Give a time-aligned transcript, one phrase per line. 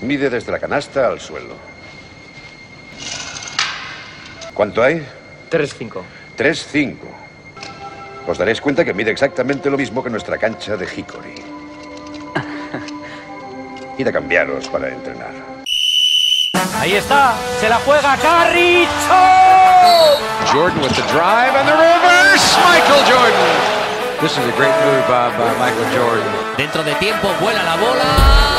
[0.00, 1.54] Mide desde la canasta al suelo.
[4.54, 5.06] ¿Cuánto hay?
[5.50, 6.02] 3-5.
[6.36, 6.96] 3-5.
[8.26, 11.34] Os daréis cuenta que mide exactamente lo mismo que nuestra cancha de Hickory.
[13.98, 15.32] Id a cambiaros para entrenar.
[16.78, 18.90] Ahí está, se la juega Carricho.
[20.52, 22.56] Jordan with the drive and the reverse.
[22.64, 23.46] Michael Jordan.
[24.20, 26.32] This is a great move by, by Michael Jordan.
[26.56, 28.55] Dentro de tiempo vuela la bola.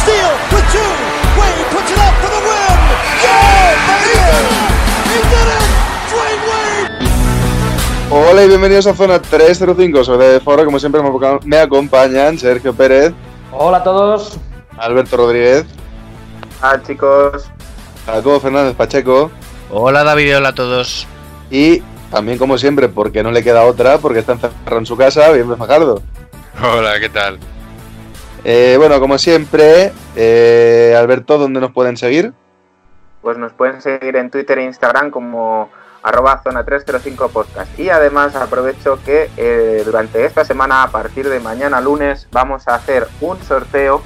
[0.00, 0.92] With a steal, with two.
[1.38, 2.78] Wade puts it up for the win.
[3.20, 4.16] Yeah, baby!
[5.10, 5.64] He did it!
[6.10, 6.88] Dwayne Wade!
[8.10, 10.04] Hola y bienvenidos a Zona 305.
[10.04, 11.02] Soy de Foro, como siempre
[11.44, 13.12] me acompañan- Sergio Pérez,
[13.52, 14.38] Hola a todos.
[14.78, 15.64] Alberto Rodríguez,
[16.62, 17.44] Ah, chicos.
[18.06, 19.30] Jacobo Fernández Pacheco
[19.70, 21.06] Hola David, hola a todos.
[21.50, 25.30] y también como siempre, porque no le queda otra, porque está encerrado en su casa,
[25.30, 26.02] bien Fajardo.
[26.62, 27.38] Hola, ¿qué tal?
[28.44, 32.32] Eh, bueno, como siempre, eh, Alberto, ¿dónde nos pueden seguir?
[33.22, 35.70] Pues nos pueden seguir en Twitter e Instagram como
[36.02, 37.78] arroba zona 305 podcast.
[37.78, 42.74] Y además aprovecho que eh, durante esta semana, a partir de mañana lunes, vamos a
[42.74, 44.02] hacer un sorteo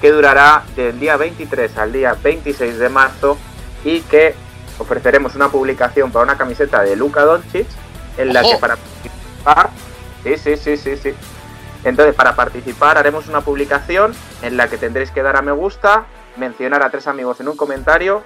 [0.00, 3.38] que durará del día 23 al día 26 de marzo
[3.84, 4.34] y que
[4.78, 7.66] ofreceremos una publicación para una camiseta de Luka Doncic
[8.16, 9.70] en la que para participar...
[10.22, 11.14] Sí, sí, sí, sí, sí.
[11.84, 16.04] Entonces, para participar haremos una publicación en la que tendréis que dar a me gusta,
[16.36, 18.22] mencionar a tres amigos en un comentario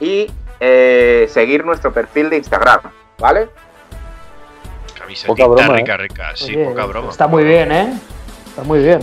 [0.00, 2.80] y eh, seguir nuestro perfil de Instagram,
[3.18, 3.48] ¿vale?
[5.26, 5.96] Poca broma, rica, ¿eh?
[5.96, 6.32] rica.
[6.34, 7.10] Sí, Oye, poca broma.
[7.10, 7.98] Está muy bien, ¿eh?
[8.46, 9.00] Está muy bien.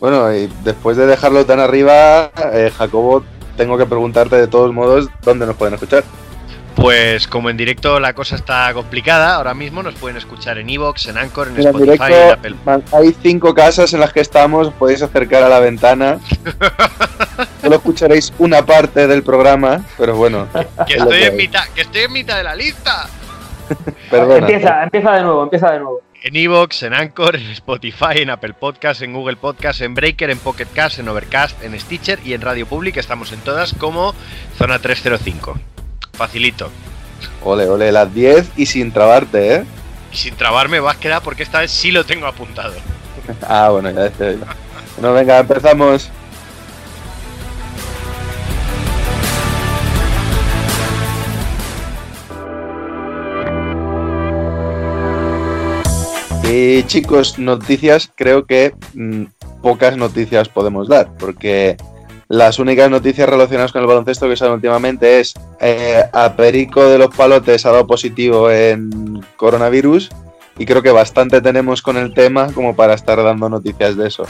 [0.00, 3.22] Bueno, y después de dejarlo tan arriba, eh, Jacobo,
[3.56, 6.04] tengo que preguntarte de todos modos dónde nos pueden escuchar.
[6.74, 11.06] Pues como en directo la cosa está complicada, ahora mismo nos pueden escuchar en Evox,
[11.06, 12.54] en Anchor, en Mira, en Spotify, en directo, Apple.
[12.64, 16.18] man- hay cinco casas en las que estamos, os podéis acercar a la ventana.
[17.62, 20.48] Solo escucharéis una parte del programa, pero bueno,
[20.86, 23.08] Que estoy que en mitad, que estoy en mitad de la lista.
[24.10, 24.38] perdona.
[24.38, 26.00] Empieza, empieza de nuevo, empieza de nuevo.
[26.22, 30.38] En Evox, en Anchor, en Spotify, en Apple Podcast, en Google Podcast, en Breaker, en
[30.38, 32.96] Pocket Cast, en Overcast, en Stitcher y en Radio Public.
[32.96, 34.14] Estamos en todas como
[34.58, 35.58] Zona 305.
[36.12, 36.70] Facilito.
[37.42, 39.64] Ole, ole, las 10 y sin trabarte, ¿eh?
[40.12, 42.74] Y sin trabarme vas a quedar porque esta vez sí lo tengo apuntado.
[43.48, 44.38] Ah, bueno, ya estoy.
[44.96, 46.10] Bueno, venga, empezamos.
[56.56, 59.24] Y chicos, noticias, creo que mm,
[59.62, 61.76] pocas noticias podemos dar, porque
[62.34, 66.98] las únicas noticias relacionadas con el baloncesto que salen últimamente es eh, a Perico de
[66.98, 70.10] los Palotes ha dado positivo en coronavirus
[70.58, 74.26] y creo que bastante tenemos con el tema como para estar dando noticias de eso.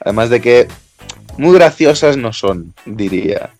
[0.00, 0.68] Además de que
[1.36, 3.50] muy graciosas no son, diría.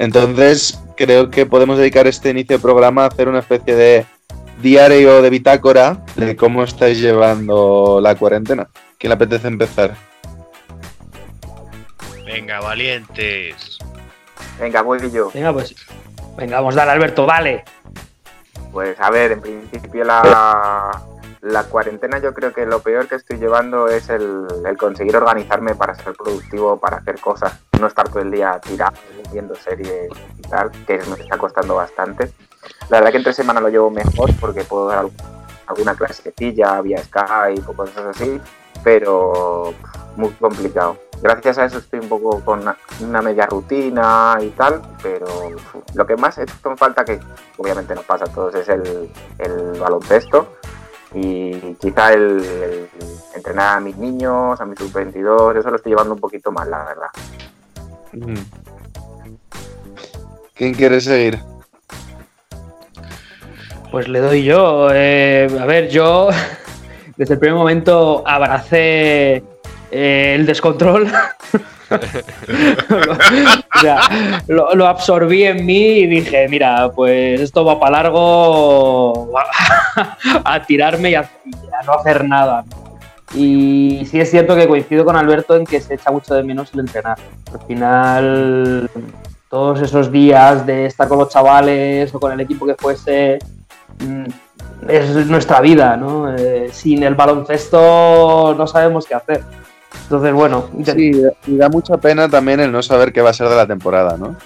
[0.00, 4.06] Entonces creo que podemos dedicar este inicio de programa a hacer una especie de
[4.60, 8.68] diario de bitácora de cómo estáis llevando la cuarentena.
[8.98, 9.94] ¿Quién le apetece empezar?
[12.36, 13.78] Venga, valientes.
[14.60, 15.30] Venga, voy yo.
[15.32, 15.74] Venga, pues.
[16.36, 17.64] Venga, vamos, dale, Alberto, dale.
[18.72, 21.02] Pues a ver, en principio la,
[21.40, 25.74] la cuarentena yo creo que lo peor que estoy llevando es el, el conseguir organizarme
[25.74, 28.98] para ser productivo, para hacer cosas, no estar todo el día tirado,
[29.32, 32.32] viendo series y tal, que me está costando bastante.
[32.90, 35.06] La verdad que entre semana lo llevo mejor porque puedo dar
[35.68, 38.38] alguna clasecilla vía Skype o cosas así,
[38.82, 39.72] pero
[40.16, 40.98] muy complicado.
[41.22, 45.26] Gracias a eso estoy un poco con una, una media rutina y tal, pero
[45.94, 47.18] lo que más he hecho en falta, que
[47.56, 50.56] obviamente nos pasa a todos, es el, el baloncesto
[51.14, 52.88] y quizá el, el
[53.34, 56.84] entrenar a mis niños, a mis sub-22, eso lo estoy llevando un poquito mal, la
[56.84, 57.08] verdad.
[58.12, 58.34] Mm.
[60.54, 61.38] ¿Quién quiere seguir?
[63.90, 64.88] Pues le doy yo.
[64.92, 66.28] Eh, a ver, yo
[67.16, 69.42] desde el primer momento abracé
[69.90, 71.08] eh, el descontrol.
[71.90, 74.00] o sea,
[74.48, 79.30] lo, lo absorbí en mí y dije, mira, pues esto va para largo
[80.44, 82.64] a tirarme y a, a no hacer nada.
[83.34, 86.72] Y sí es cierto que coincido con Alberto en que se echa mucho de menos
[86.72, 87.18] el entrenar.
[87.52, 88.90] Al final,
[89.50, 93.38] todos esos días de estar con los chavales o con el equipo que fuese,
[94.00, 94.24] mm,
[94.88, 96.34] es nuestra vida, ¿no?
[96.34, 99.42] Eh, sin el baloncesto no sabemos qué hacer.
[100.02, 101.12] Entonces, bueno, Sí,
[101.46, 104.16] y da mucha pena también el no saber qué va a ser de la temporada,
[104.16, 104.36] ¿no?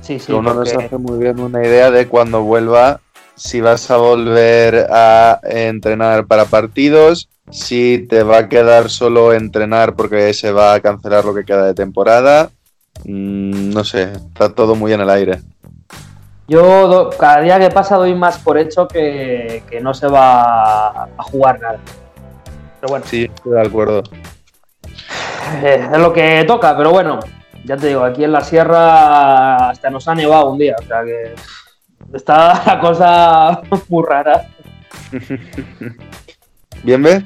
[0.00, 3.00] sí, sí, Que uno no se hace muy bien una idea de cuando vuelva,
[3.34, 9.94] si vas a volver a entrenar para partidos, si te va a quedar solo entrenar
[9.94, 12.50] porque se va a cancelar lo que queda de temporada.
[13.04, 15.40] Mm, no sé, está todo muy en el aire.
[16.48, 21.04] Yo do- cada día que pasa doy más por hecho que, que no se va
[21.04, 21.78] a jugar nada.
[22.80, 24.02] Pero bueno, Sí, estoy de acuerdo.
[25.62, 27.18] eh, es lo que toca, pero bueno,
[27.64, 31.02] ya te digo, aquí en la sierra hasta nos ha nevado un día, o sea
[31.04, 31.34] que
[32.14, 34.46] está la cosa muy rara.
[36.84, 37.24] ¿Bien, ve?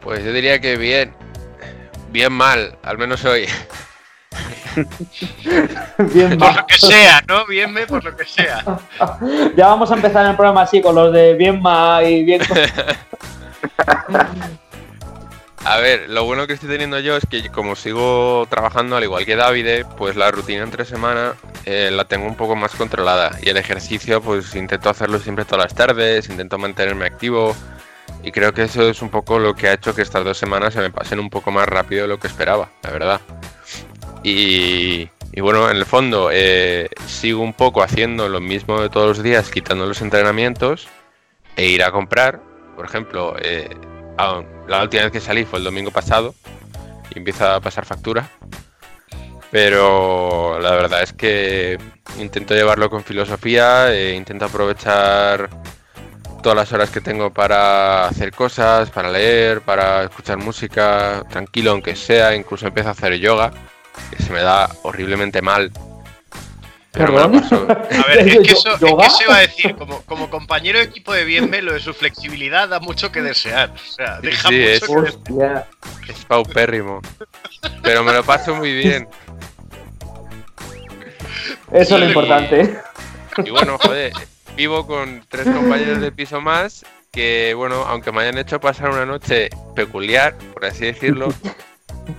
[0.00, 1.14] Pues yo diría que bien.
[2.10, 3.46] Bien mal, al menos hoy.
[6.12, 7.46] Bien Por lo que sea, ¿no?
[7.46, 8.62] Bien, me, por lo que sea.
[9.56, 12.40] Ya vamos a empezar el programa así con los de bien ma y bien.
[15.64, 19.24] A ver, lo bueno que estoy teniendo yo es que como sigo trabajando al igual
[19.24, 21.34] que Davide, pues la rutina entre semana
[21.64, 23.38] eh, la tengo un poco más controlada.
[23.40, 27.54] Y el ejercicio, pues intento hacerlo siempre todas las tardes, intento mantenerme activo.
[28.24, 30.74] Y creo que eso es un poco lo que ha hecho que estas dos semanas
[30.74, 33.20] se me pasen un poco más rápido de lo que esperaba, la verdad.
[34.22, 35.08] Y,
[35.40, 39.50] bueno, en el fondo eh, sigo un poco haciendo lo mismo de todos los días,
[39.50, 40.88] quitando los entrenamientos
[41.56, 42.40] e ir a comprar.
[42.76, 43.68] Por ejemplo, eh,
[44.68, 46.34] la última vez que salí fue el domingo pasado
[47.14, 48.28] y empieza a pasar factura.
[49.50, 51.78] Pero la verdad es que
[52.18, 55.50] intento llevarlo con filosofía, e intento aprovechar
[56.42, 61.94] todas las horas que tengo para hacer cosas, para leer, para escuchar música, tranquilo aunque
[61.94, 63.52] sea, incluso empiezo a hacer yoga,
[64.16, 65.70] que se me da horriblemente mal.
[66.94, 67.66] Pero me lo paso.
[67.70, 70.84] A ver, es que eso, es que eso iba a decir, como, como compañero de
[70.84, 73.70] equipo de Bienme, lo de su flexibilidad da mucho que desear.
[73.70, 75.68] O sea, deja sí, mucho es- que desear.
[76.08, 77.00] Es paupérrimo.
[77.82, 79.08] Pero me lo paso muy bien.
[81.72, 82.78] Eso es lo Y- importante.
[83.44, 84.12] Y bueno, joder,
[84.56, 89.06] vivo con tres compañeros de piso más que, bueno, aunque me hayan hecho pasar una
[89.06, 91.28] noche peculiar, por así decirlo,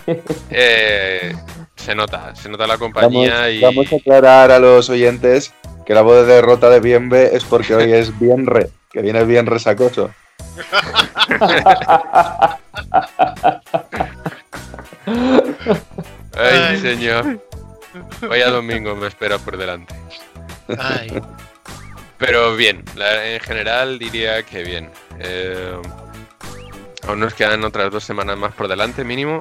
[0.50, 1.36] eh,
[1.76, 3.62] se nota, se nota la Vamos, compañía y...
[3.62, 5.54] vamos a aclarar a los oyentes
[5.86, 9.46] que la voz de derrota de Bienve es porque hoy es Bienre, que viene bien
[9.46, 10.12] resacoso.
[16.36, 16.80] Ay, Ay.
[16.80, 17.40] señor.
[18.28, 19.94] Vaya domingo me espera por delante.
[20.80, 21.22] Ay,
[22.18, 24.90] Pero bien, en general diría que bien.
[25.20, 25.80] Eh,
[27.08, 29.40] aún nos quedan otras dos semanas más por delante mínimo.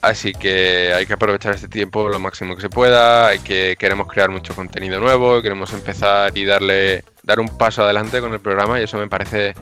[0.00, 3.28] Así que hay que aprovechar este tiempo lo máximo que se pueda.
[3.28, 8.20] Hay que queremos crear mucho contenido nuevo, queremos empezar y darle dar un paso adelante
[8.20, 9.54] con el programa y eso me parece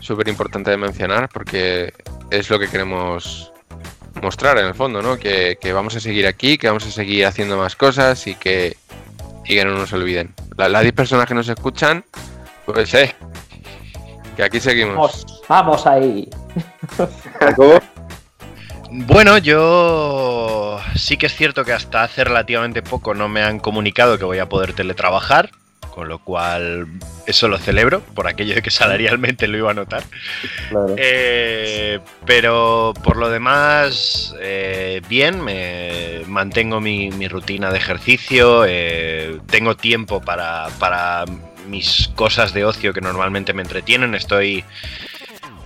[0.00, 1.92] súper importante de mencionar porque
[2.30, 3.52] es lo que queremos
[4.22, 5.16] mostrar en el fondo, ¿no?
[5.16, 8.76] Que, que vamos a seguir aquí, que vamos a seguir haciendo más cosas y que,
[9.44, 10.32] y que no nos olviden.
[10.56, 12.04] La- Las 10 personas que nos escuchan,
[12.66, 13.14] pues eh,
[14.36, 14.94] que aquí seguimos.
[14.96, 16.28] Vamos, vamos ahí.
[18.94, 24.18] Bueno, yo sí que es cierto que hasta hace relativamente poco no me han comunicado
[24.18, 25.48] que voy a poder teletrabajar,
[25.94, 26.88] con lo cual
[27.26, 30.02] eso lo celebro, por aquello de que salarialmente lo iba a notar.
[30.68, 30.94] claro.
[30.98, 39.38] Eh, pero por lo demás, eh, bien, me mantengo mi, mi rutina de ejercicio, eh,
[39.46, 41.24] tengo tiempo para, para
[41.66, 44.64] mis cosas de ocio que normalmente me entretienen, estoy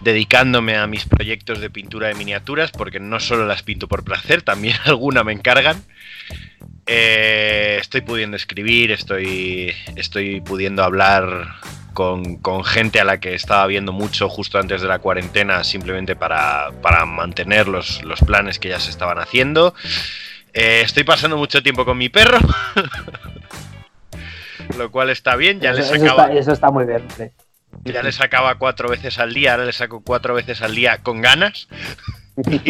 [0.03, 4.43] dedicándome a mis proyectos de pintura de miniaturas, porque no solo las pinto por placer,
[4.43, 5.83] también alguna me encargan.
[6.87, 11.57] Eh, estoy pudiendo escribir, estoy, estoy pudiendo hablar
[11.95, 16.15] con, con gente a la que estaba viendo mucho justo antes de la cuarentena, simplemente
[16.15, 19.75] para, para mantener los, los planes que ya se estaban haciendo.
[20.53, 22.39] Eh, estoy pasando mucho tiempo con mi perro,
[24.79, 27.03] lo cual está bien, ya le eso, eso está, eso está muy bien.
[27.85, 31.21] Ya le sacaba cuatro veces al día, ahora le saco cuatro veces al día con
[31.21, 31.69] ganas.
[32.51, 32.61] Y,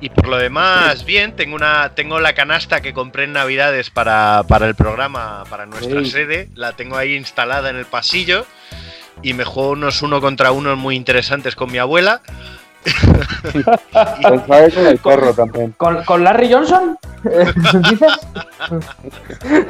[0.00, 4.44] y por lo demás, bien, tengo una tengo la canasta que compré en Navidades para,
[4.48, 8.46] para el programa, para nuestra sede, la tengo ahí instalada en el pasillo
[9.22, 12.22] y me juego unos uno contra uno muy interesantes con mi abuela.
[12.84, 15.72] Que con el perro también.
[15.76, 16.98] ¿Con, con Larry Johnson?
[17.24, 18.12] ¿Dices?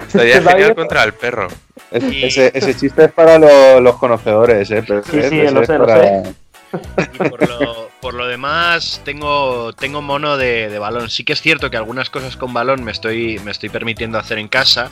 [0.09, 0.75] Estaría genial bien.
[0.75, 1.49] contra el perro.
[1.90, 4.83] Es- Y- ese, ese chiste es para lo- los conocedores, ¿eh?
[4.87, 6.35] Pero Sí, sí, lo es sé, lo para- sé.
[7.14, 11.09] Y por lo, por lo demás, tengo, tengo mono de, de balón.
[11.09, 14.38] Sí que es cierto que algunas cosas con balón me estoy, me estoy permitiendo hacer
[14.38, 14.90] en casa.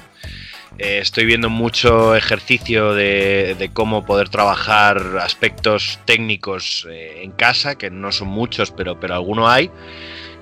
[0.79, 7.77] Eh, estoy viendo mucho ejercicio de, de cómo poder trabajar aspectos técnicos eh, en casa,
[7.77, 9.71] que no son muchos, pero, pero alguno hay.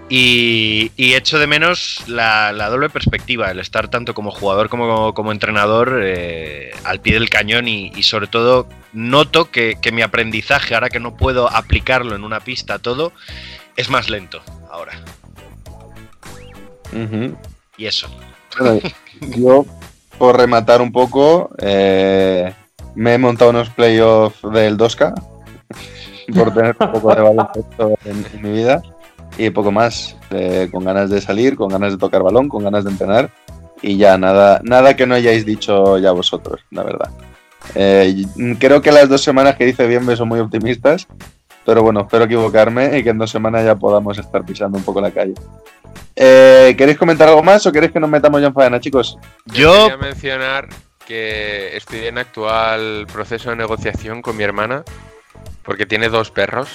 [0.08, 5.14] Y, y echo de menos la, la doble perspectiva, el estar tanto como jugador como,
[5.14, 10.02] como entrenador eh, al pie del cañón y, y sobre todo noto que, que mi
[10.02, 13.12] aprendizaje, ahora que no puedo aplicarlo en una pista todo,
[13.76, 15.00] es más lento ahora.
[17.76, 18.08] Y eso.
[18.58, 18.80] Bueno,
[19.36, 19.64] yo,
[20.20, 22.52] por rematar un poco, eh,
[22.94, 25.14] me he montado unos playoffs del 2K
[26.34, 28.82] por tener un poco de baloncesto en, en mi vida
[29.38, 32.84] y poco más, eh, con ganas de salir, con ganas de tocar balón, con ganas
[32.84, 33.30] de entrenar
[33.80, 37.08] y ya nada, nada que no hayáis dicho ya vosotros, la verdad.
[37.74, 38.26] Eh,
[38.58, 41.08] creo que las dos semanas que dice bien son muy optimistas,
[41.64, 45.00] pero bueno, espero equivocarme y que en dos semanas ya podamos estar pisando un poco
[45.00, 45.34] la calle.
[46.16, 49.18] Eh, ¿Queréis comentar algo más o queréis que nos metamos ya en faena, chicos?
[49.46, 50.68] Yo, Quería mencionar
[51.06, 54.84] que estoy en actual proceso de negociación con mi hermana
[55.64, 56.68] porque tiene dos perros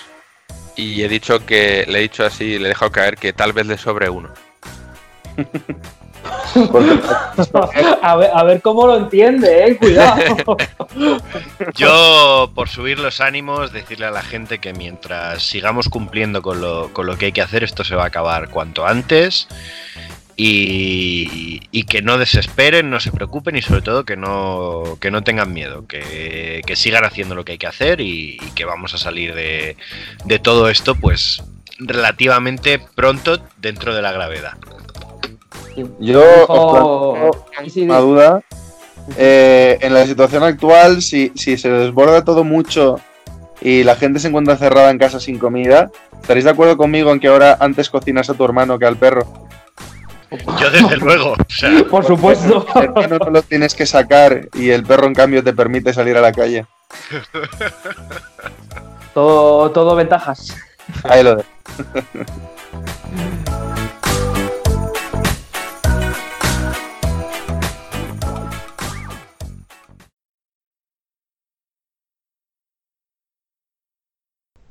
[0.76, 3.66] y he dicho que le he dicho así, le he dejado caer que tal vez
[3.66, 4.30] le sobre uno.
[8.02, 9.78] A ver, cómo lo entiende, eh.
[9.78, 10.58] Cuidado.
[11.76, 16.94] yo, por subir los ánimos, decirle a la gente que mientras sigamos cumpliendo con lo,
[16.94, 19.48] con lo que hay que hacer, esto se va a acabar cuanto antes.
[20.38, 25.24] Y, y que no desesperen, no se preocupen y sobre todo que no, que no
[25.24, 28.94] tengan miedo, que, que sigan haciendo lo que hay que hacer y, y que vamos
[28.94, 29.78] a salir de,
[30.26, 31.42] de todo esto pues
[31.80, 34.58] relativamente pronto dentro de la gravedad.
[36.00, 38.42] Yo os planteo una duda.
[39.18, 43.00] Eh, en la situación actual, si, si se desborda todo mucho
[43.62, 47.20] y la gente se encuentra cerrada en casa sin comida, ¿estaréis de acuerdo conmigo en
[47.20, 49.28] que ahora antes cocinas a tu hermano que al perro?
[50.60, 52.66] Yo desde luego, o sea, Por supuesto.
[52.76, 56.18] El hermano no lo tienes que sacar y el perro en cambio te permite salir
[56.18, 56.66] a la calle.
[59.14, 60.56] todo, todo ventajas.
[61.04, 61.50] Ahí lo dejo.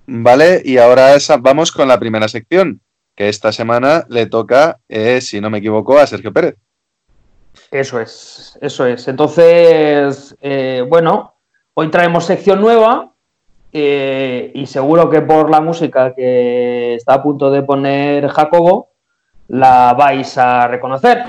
[0.07, 2.81] Vale, y ahora vamos con la primera sección,
[3.15, 6.57] que esta semana le toca, eh, si no me equivoco, a Sergio Pérez.
[7.71, 9.09] Eso es, eso es.
[9.09, 11.35] Entonces, eh, bueno,
[11.75, 13.13] hoy traemos sección nueva
[13.73, 18.91] eh, y seguro que por la música que está a punto de poner Jacobo,
[19.49, 21.25] la vais a reconocer.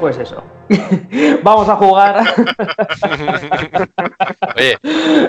[0.00, 0.42] Pues eso.
[1.42, 2.24] Vamos a jugar.
[4.56, 4.76] Oye,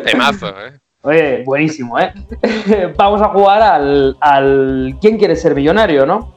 [0.03, 0.79] temazo, ¿eh?
[1.03, 2.13] Oye, buenísimo, ¿eh?
[2.97, 6.35] Vamos a jugar al, al ¿Quién quiere ser millonario, no?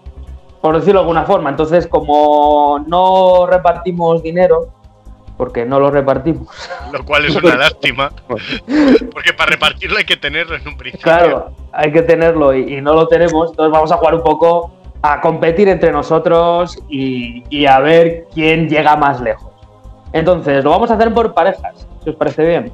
[0.60, 1.50] Por decirlo de alguna forma.
[1.50, 4.74] Entonces, como no repartimos dinero,
[5.36, 6.48] porque no lo repartimos.
[6.92, 11.02] lo cual es una lástima, porque para repartirlo hay que tenerlo en un principio.
[11.02, 13.50] Claro, hay que tenerlo y, y no lo tenemos.
[13.50, 18.68] Entonces, vamos a jugar un poco a competir entre nosotros y, y a ver quién
[18.68, 19.50] llega más lejos.
[20.12, 22.72] Entonces, lo vamos a hacer por parejas, si os parece bien.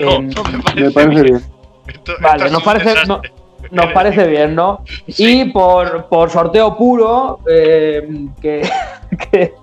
[0.00, 1.42] No, no me parece, Me parece bien.
[1.86, 3.20] Esto- Vale, esto nos parece, no-
[3.70, 4.80] nos parece bien, ¿no?
[5.08, 5.42] Sí.
[5.42, 8.68] Y por, por sorteo puro eh, que,
[9.30, 9.54] que-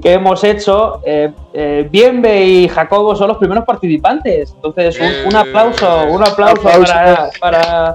[0.00, 4.52] que hemos hecho, eh, eh, Bienve y Jacobo son los primeros participantes.
[4.54, 6.92] Entonces, un, un aplauso, un aplauso, Aplauso.
[6.92, 7.92] Para, para,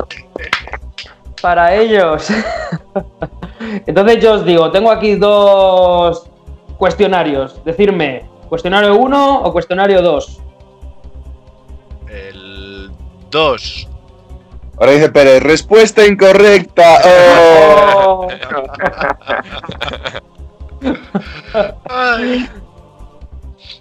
[1.44, 2.30] para ellos.
[3.86, 6.24] Entonces, yo os digo, tengo aquí dos
[6.78, 7.62] cuestionarios.
[7.66, 10.42] Decirme, ¿cuestionario 1 o cuestionario 2?
[12.10, 12.92] El
[13.30, 13.90] 2.
[14.80, 17.00] Ahora dice Pérez, respuesta incorrecta.
[18.06, 18.28] Oh.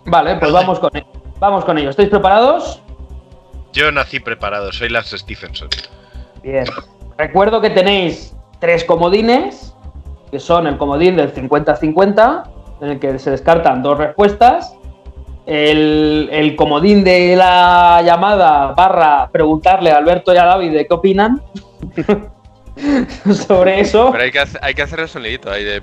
[0.05, 1.05] Vale, pues vamos con, e-
[1.41, 1.91] vamos con ello.
[1.91, 2.81] ¿Estáis preparados?
[3.73, 5.69] Yo nací preparado, soy Lance Stephenson.
[6.45, 6.65] Bien.
[7.23, 9.77] Recuerdo que tenéis tres comodines,
[10.33, 12.51] que son el comodín del 50-50,
[12.81, 14.77] en el que se descartan dos respuestas.
[15.47, 20.95] El, el comodín de la llamada barra preguntarle a Alberto y a David de qué
[20.95, 21.41] opinan
[23.47, 24.09] sobre eso.
[24.11, 25.81] Pero hay que, hacer, hay que hacer el sonidito ahí de.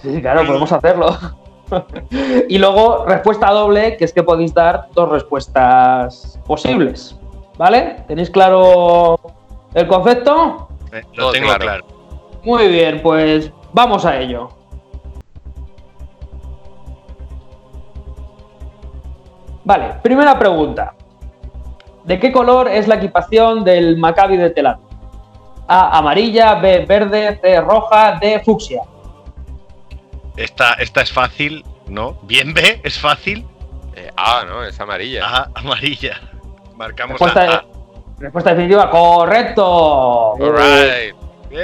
[0.00, 1.18] Sí, claro, podemos hacerlo.
[2.48, 7.18] y luego, respuesta doble, que es que podéis dar dos respuestas posibles.
[7.58, 8.04] ¿Vale?
[8.06, 9.18] ¿Tenéis claro
[9.74, 10.68] el concepto?
[10.92, 11.60] Eh, lo tengo claro.
[11.60, 11.84] claro.
[12.44, 14.50] Muy bien, pues vamos a ello.
[19.64, 20.94] Vale, primera pregunta.
[22.04, 24.84] ¿De qué color es la equipación del Maccabi de Tel Aviv?
[25.66, 28.82] A, amarilla, B, verde, C, roja, D, fucsia.
[30.36, 32.18] Esta, esta es fácil, ¿no?
[32.24, 33.46] Bien B, es fácil.
[33.96, 35.22] Eh, ah, no, es amarilla.
[35.24, 36.20] Ah, amarilla.
[36.76, 37.64] Marcamos Respuesta, a, a-
[38.18, 40.34] respuesta definitiva, correcto.
[40.34, 41.14] Alright.
[41.50, 41.60] Bien.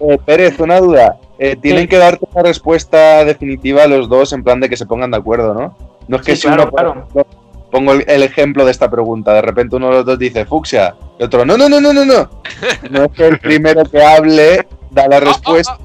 [0.00, 1.16] Eh, Pérez, una duda.
[1.38, 1.88] Eh, tienen Sí.
[1.88, 5.54] que darte una respuesta definitiva los dos en plan de que se pongan de acuerdo,
[5.54, 5.76] ¿no?
[6.08, 7.26] No es que Sí, si claro, uno, claro.
[7.70, 10.94] pongo el, el ejemplo de esta pregunta, de repente uno de los dos dice fucsia,
[11.18, 12.30] y otro, no, no, no, no, no, no.
[12.90, 15.78] No es que el primero que hable da la respuesta,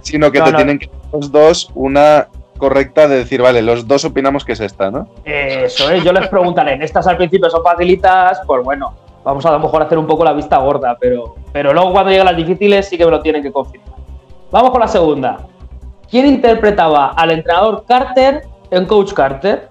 [0.00, 0.56] sino que No, te no.
[0.58, 2.28] tienen que dar los dos una
[2.62, 5.08] correcta de decir, vale, los dos opinamos que es esta, ¿no?
[5.24, 9.48] Eso es, yo les preguntaré, en estas al principio son facilitas, pues bueno, vamos a,
[9.48, 12.26] a lo mejor a hacer un poco la vista gorda, pero, pero luego cuando lleguen
[12.26, 13.98] las difíciles sí que me lo tienen que confirmar.
[14.52, 15.40] Vamos con la segunda.
[16.08, 19.68] ¿Quién interpretaba al entrenador Carter en Coach Carter?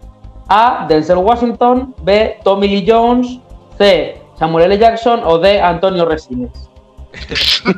[0.49, 0.85] A.
[0.89, 2.39] Denzel Washington, B.
[2.43, 3.39] Tommy Lee Jones,
[3.77, 4.21] C.
[4.37, 4.77] Samuel L.
[4.77, 5.61] Jackson o D.
[5.61, 6.69] Antonio Resines.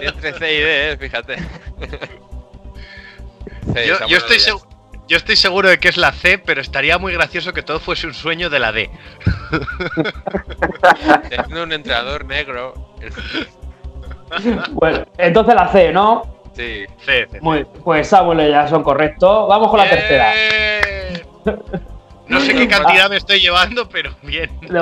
[0.00, 1.38] Entre C y D, eh, fíjate.
[4.08, 4.38] Yo, estoy
[5.08, 8.06] yo estoy seguro de que es la C, pero estaría muy gracioso que todo fuese
[8.06, 8.90] un sueño de la D.
[11.28, 12.94] Teniendo un entrenador negro.
[14.70, 16.22] Bueno, entonces la C, ¿no?
[16.54, 16.84] Sí.
[17.04, 17.40] C, C.
[17.40, 18.50] Muy, pues Samuel L.
[18.50, 19.46] Jackson, correcto.
[19.48, 20.32] Vamos con la tercera.
[22.28, 24.50] No sé qué cantidad me estoy llevando, pero bien.
[24.60, 24.80] De,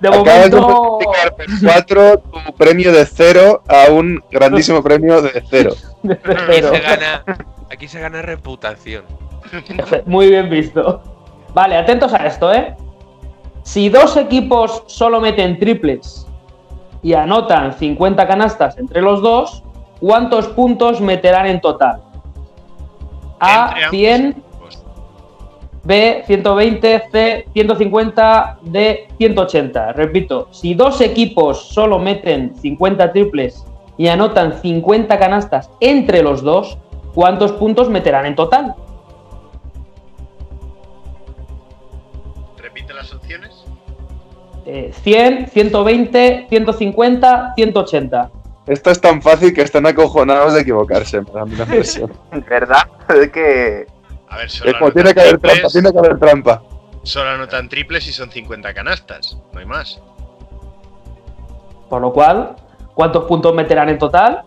[0.00, 0.98] de Acabas de momento.
[1.00, 5.74] multiplicar por cuatro tu premio de cero a un grandísimo premio de cero.
[6.02, 6.16] de
[6.62, 7.24] se gana,
[7.70, 9.04] aquí se gana reputación.
[10.06, 11.02] Muy bien visto.
[11.54, 12.74] Vale, atentos a esto, ¿eh?
[13.62, 16.26] Si dos equipos solo meten triples
[17.02, 19.62] y anotan 50 canastas entre los dos,
[20.00, 22.02] ¿cuántos puntos meterán en total?
[23.40, 24.84] A, Entre ambos 100, equipos.
[25.84, 29.92] B, 120, C, 150, D, 180.
[29.92, 33.64] Repito, si dos equipos solo meten 50 triples
[33.96, 36.78] y anotan 50 canastas entre los dos,
[37.18, 38.76] ¿cuántos puntos meterán en total?
[42.56, 43.64] Repite las opciones.
[44.64, 48.30] Eh, 100, 120, 150, 180.
[48.68, 52.12] Esto es tan fácil que están acojonados de equivocarse, me da impresión.
[52.48, 52.88] ¿Verdad?
[53.08, 53.86] Es que
[54.28, 56.62] A ver, solo Es como, anotan, tiene que haber triples, trampa, tiene que haber trampa.
[57.02, 59.36] solo anotan triples y son 50 canastas.
[59.52, 60.00] No hay más.
[61.90, 62.54] Por lo cual,
[62.94, 64.44] ¿cuántos puntos meterán en total?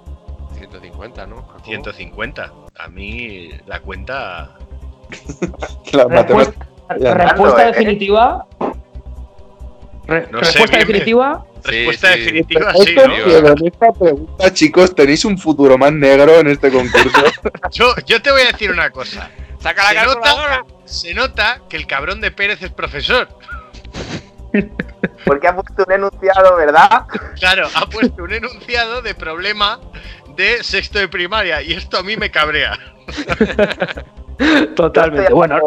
[0.58, 1.42] 150, ¿no?
[1.42, 1.66] Jacobo?
[1.66, 2.61] 150.
[2.84, 4.58] A mí la cuenta.
[5.94, 6.56] La Respuesta,
[7.14, 7.72] respuesta ¿eh?
[7.72, 8.46] definitiva.
[10.08, 11.46] Re- No sé, respuesta definitiva.
[11.64, 12.20] Sí, Respuesta sí.
[12.20, 13.44] definitiva, sí, ¿no?
[13.56, 17.22] con esta pregunta, chicos, tenéis un futuro más negro en este concurso.
[17.72, 19.30] Yo, yo te voy a decir una cosa.
[19.60, 23.28] ¡Saca Se la nota, se nota que el cabrón de Pérez es profesor.
[25.26, 27.06] porque ha puesto un enunciado, ¿verdad?
[27.40, 29.80] Claro, ha puesto un enunciado de problema
[30.36, 32.78] de sexto de primaria y esto a mí me cabrea.
[34.76, 35.34] Totalmente.
[35.34, 35.60] Bueno,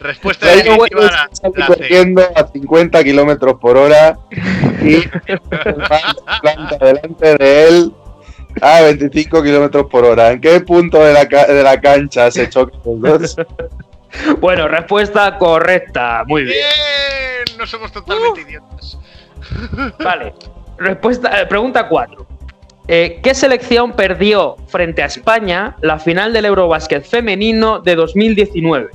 [0.00, 1.50] Respuesta huevos, la, C.
[1.66, 4.16] corriendo a 50 kilómetros por hora
[4.80, 5.00] y
[6.40, 7.92] planta delante de él
[8.62, 10.30] a 25 kilómetros por hora.
[10.30, 13.36] ¿En qué punto de la, ca- de la cancha se chocan los dos?
[14.40, 16.22] bueno, respuesta correcta.
[16.28, 16.54] Muy bien.
[17.46, 18.98] Bien, no somos totalmente idiotas.
[19.98, 20.32] Vale.
[20.78, 22.24] Respuesta, eh, pregunta 4.
[22.88, 28.88] ¿Qué selección perdió frente a España la final del Eurobásquet femenino de 2019?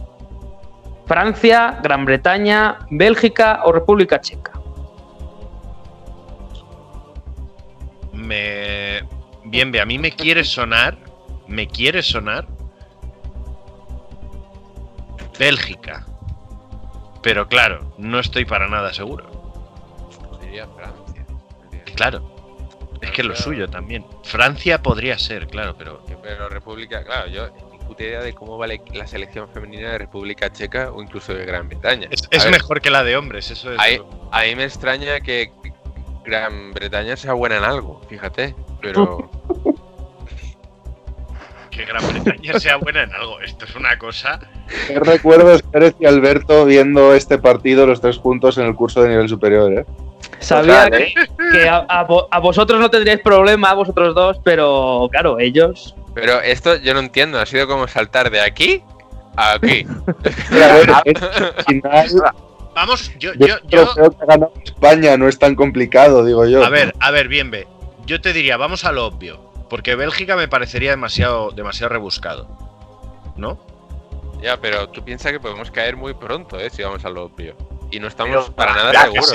[1.06, 4.54] ¿Francia, Gran Bretaña, Bélgica o República Checa?
[8.14, 9.04] Me.
[9.46, 10.98] Bien, ve, a mí me quiere sonar.
[11.48, 12.48] Me quiere sonar.
[15.38, 16.08] Bélgica.
[17.22, 19.30] Pero claro, no estoy para nada seguro.
[20.42, 21.26] Diría Francia.
[21.96, 22.33] Claro.
[23.04, 24.06] Es que es lo suyo también.
[24.24, 26.04] Francia podría ser, claro, pero.
[26.22, 30.52] Pero República, claro, yo ni puta idea de cómo vale la selección femenina de República
[30.52, 32.08] Checa o incluso de Gran Bretaña.
[32.10, 33.80] Es, A es ver, mejor que la de hombres, eso es.
[33.80, 34.00] Ahí,
[34.32, 35.52] a mí me extraña que
[36.24, 38.56] Gran Bretaña sea buena en algo, fíjate.
[38.82, 39.30] Pero
[41.70, 43.40] Que Gran Bretaña sea buena en algo.
[43.42, 44.40] Esto es una cosa.
[44.88, 49.10] ¿Qué recuerdos Pérez y Alberto viendo este partido los tres juntos en el curso de
[49.10, 49.74] nivel superior?
[49.74, 49.86] ¿eh?
[50.40, 51.14] Sabía Total, que, ¿eh?
[51.52, 55.96] que a, a vo- a vosotros no tendríais problema, a vosotros dos, pero claro, ellos.
[56.14, 58.84] Pero esto yo no entiendo, ha sido como saltar de aquí
[59.36, 59.86] a aquí.
[60.50, 62.08] Pero a ver, final,
[62.76, 63.94] Vamos, yo, yo, yo, yo.
[63.94, 66.64] creo que España, no es tan complicado, digo yo.
[66.66, 67.68] A ver, a ver, bien, ve.
[68.06, 69.40] Yo te diría, vamos a lo obvio.
[69.70, 72.48] Porque Bélgica me parecería demasiado, demasiado rebuscado.
[73.36, 73.60] ¿No?
[74.42, 76.70] Ya, pero tú piensas que podemos caer muy pronto, ¿eh?
[76.70, 77.56] Si vamos al obvio.
[77.92, 79.32] Y no estamos Pero, para nada seguros.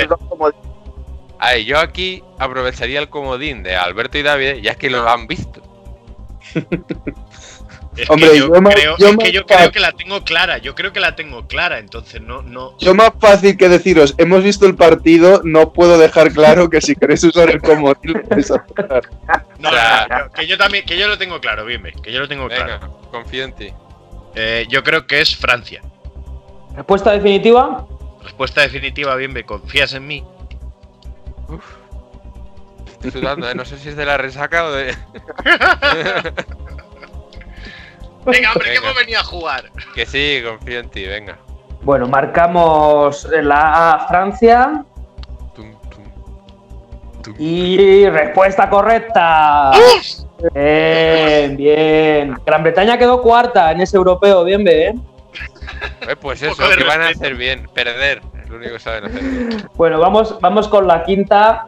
[1.38, 5.62] Ay, yo aquí aprovecharía el comodín de Alberto y David, ya que lo han visto.
[7.96, 10.59] Es Hombre, que yo, creo, yo es me- que yo creo que la tengo clara.
[10.59, 11.81] Yo creo que la tengo clara.
[11.81, 12.79] Entonces no, no.
[12.79, 16.94] Yo más fácil que deciros, hemos visto el partido, no puedo dejar claro que si
[16.94, 19.09] queréis usar el comodín lo podéis hacer.
[19.59, 22.29] No, no, no, que yo también, que yo lo tengo claro, bien, que yo lo
[22.29, 23.01] tengo Venga, claro.
[23.11, 23.72] confío en ti.
[24.37, 25.83] Eh, yo creo que es Francia.
[26.77, 27.85] Respuesta definitiva.
[28.22, 30.24] Respuesta definitiva, bien, ¿confías en mí?
[32.87, 33.54] Estoy sudando, ¿eh?
[33.54, 34.94] No sé si es de la resaca o de.
[38.24, 39.70] Venga, hombre, que hemos venido a jugar.
[39.94, 41.38] que sí, confío en ti, venga.
[41.82, 44.84] Bueno, marcamos la A Francia.
[45.54, 46.04] Tum, tum,
[47.22, 47.34] tum.
[47.38, 49.70] Y respuesta correcta.
[50.52, 52.34] Bien, bien.
[52.44, 55.02] Gran Bretaña quedó cuarta en ese europeo, bien, bien.
[56.02, 57.68] Eh, pues eso, que van a hacer bien.
[57.72, 59.22] Perder, lo único que saben hacer.
[59.76, 61.66] Bueno, vamos, vamos con la quinta.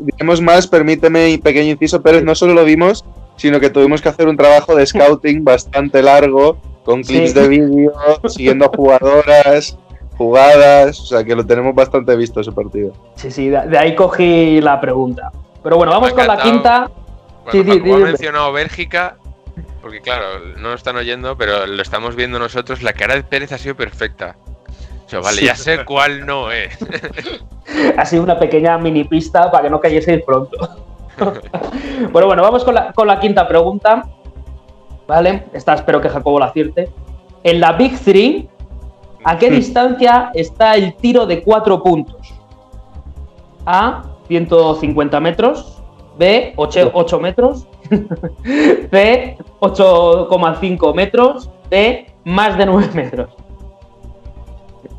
[0.00, 3.04] Diremos más, permíteme y pequeño inciso, Pérez, no solo lo vimos,
[3.36, 7.40] sino que tuvimos que hacer un trabajo de scouting bastante largo, con clips Sí.
[7.40, 7.92] de vídeo,
[8.28, 9.78] siguiendo jugadoras,
[10.16, 12.92] jugadas, o sea que lo tenemos bastante visto ese partido.
[13.16, 15.32] Sí, sí, de, ahí cogí la pregunta.
[15.62, 16.90] Pero bueno, vamos con la quinta.
[17.42, 19.16] Cuando Sí, sí, Jacobo ha mencionado Bélgica,
[19.82, 20.24] porque claro,
[20.58, 23.74] no lo están oyendo, pero lo estamos viendo nosotros, la cara de Pérez ha sido
[23.74, 24.36] perfecta.
[25.12, 25.46] Vale, Sí.
[25.46, 26.76] ya sé cuál no es.
[27.96, 30.56] Ha sido una pequeña mini pista para que no cayeseis pronto.
[32.12, 34.04] bueno, bueno, vamos con la, con la quinta pregunta.
[35.06, 36.90] Vale, esta espero que Jacobo la acierte.
[37.42, 38.48] En la Big Three,
[39.24, 42.34] ¿a qué distancia está el tiro de cuatro puntos?
[43.66, 45.82] A, 150 metros.
[46.18, 47.66] B, 8, 8 metros.
[48.90, 51.50] C, 8,5 metros.
[51.70, 53.30] D, más de 9 metros.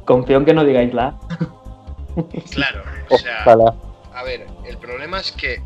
[0.05, 1.15] Confío en que no digáis la.
[2.51, 3.75] Claro, o sea, Ojalá.
[4.13, 5.61] a ver, el problema es que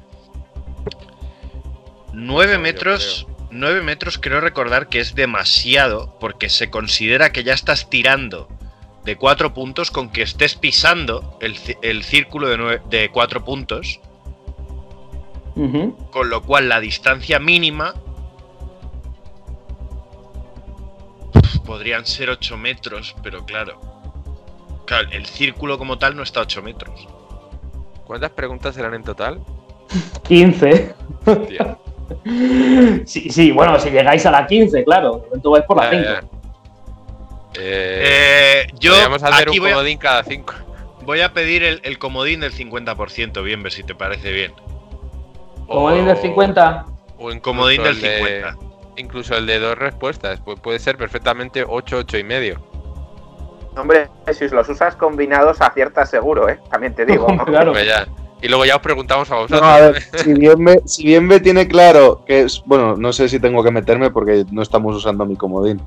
[2.14, 7.54] 9 Yo metros, 9 metros creo recordar que es demasiado porque se considera que ya
[7.54, 8.48] estás tirando
[9.06, 14.00] de 4 puntos con que estés pisando el, el círculo de, nueve- de 4 puntos,
[16.12, 17.94] con lo cual la distancia mínima
[21.66, 23.80] podrían ser 8 metros, pero claro,
[24.90, 27.08] claro, el círculo como tal no está a 8 metros.
[28.06, 29.40] ¿Cuántas preguntas serán en total?
[30.24, 30.94] 15.
[31.26, 31.78] Hostia.
[33.06, 35.20] Sí, sí, bueno, si llegáis a la 15, claro.
[35.28, 36.04] Momento vais por la Ya, 5.
[36.04, 36.20] ya.
[37.62, 40.54] Eh, Eh, yo podríamos hacer aquí un voy a, comodín cada cinco.
[41.06, 44.54] voy a pedir el, el comodín del 50%, bien, ver si te parece bien.
[45.68, 46.86] Comodín del 50.
[47.20, 48.58] O incluso Comodín del el de- 50.
[48.98, 50.44] incluso el de dos respuestas.
[50.44, 52.60] Pu- puede ser perfectamente 8, 8 y medio.
[53.80, 56.60] Hombre, si os los usas combinados aciertas seguro, ¿eh?
[56.70, 57.28] También te digo.
[57.46, 57.72] Claro.
[57.72, 58.08] Pues ya.
[58.42, 59.62] Y luego ya os preguntamos a vosotros.
[59.62, 62.62] No, a ver, si bien, me, si bien me tiene claro que es.
[62.66, 65.82] Bueno, no sé si tengo que meterme porque no estamos usando mi comodín.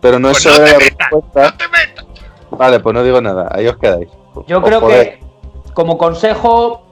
[0.00, 1.42] Pero no Pues es no sobre te la metas, respuesta.
[1.42, 2.06] ¡No te metas!
[2.50, 4.08] Vale, pues no digo nada, ahí os quedáis.
[4.46, 5.20] Yo Os creo que,
[5.74, 6.82] como consejo,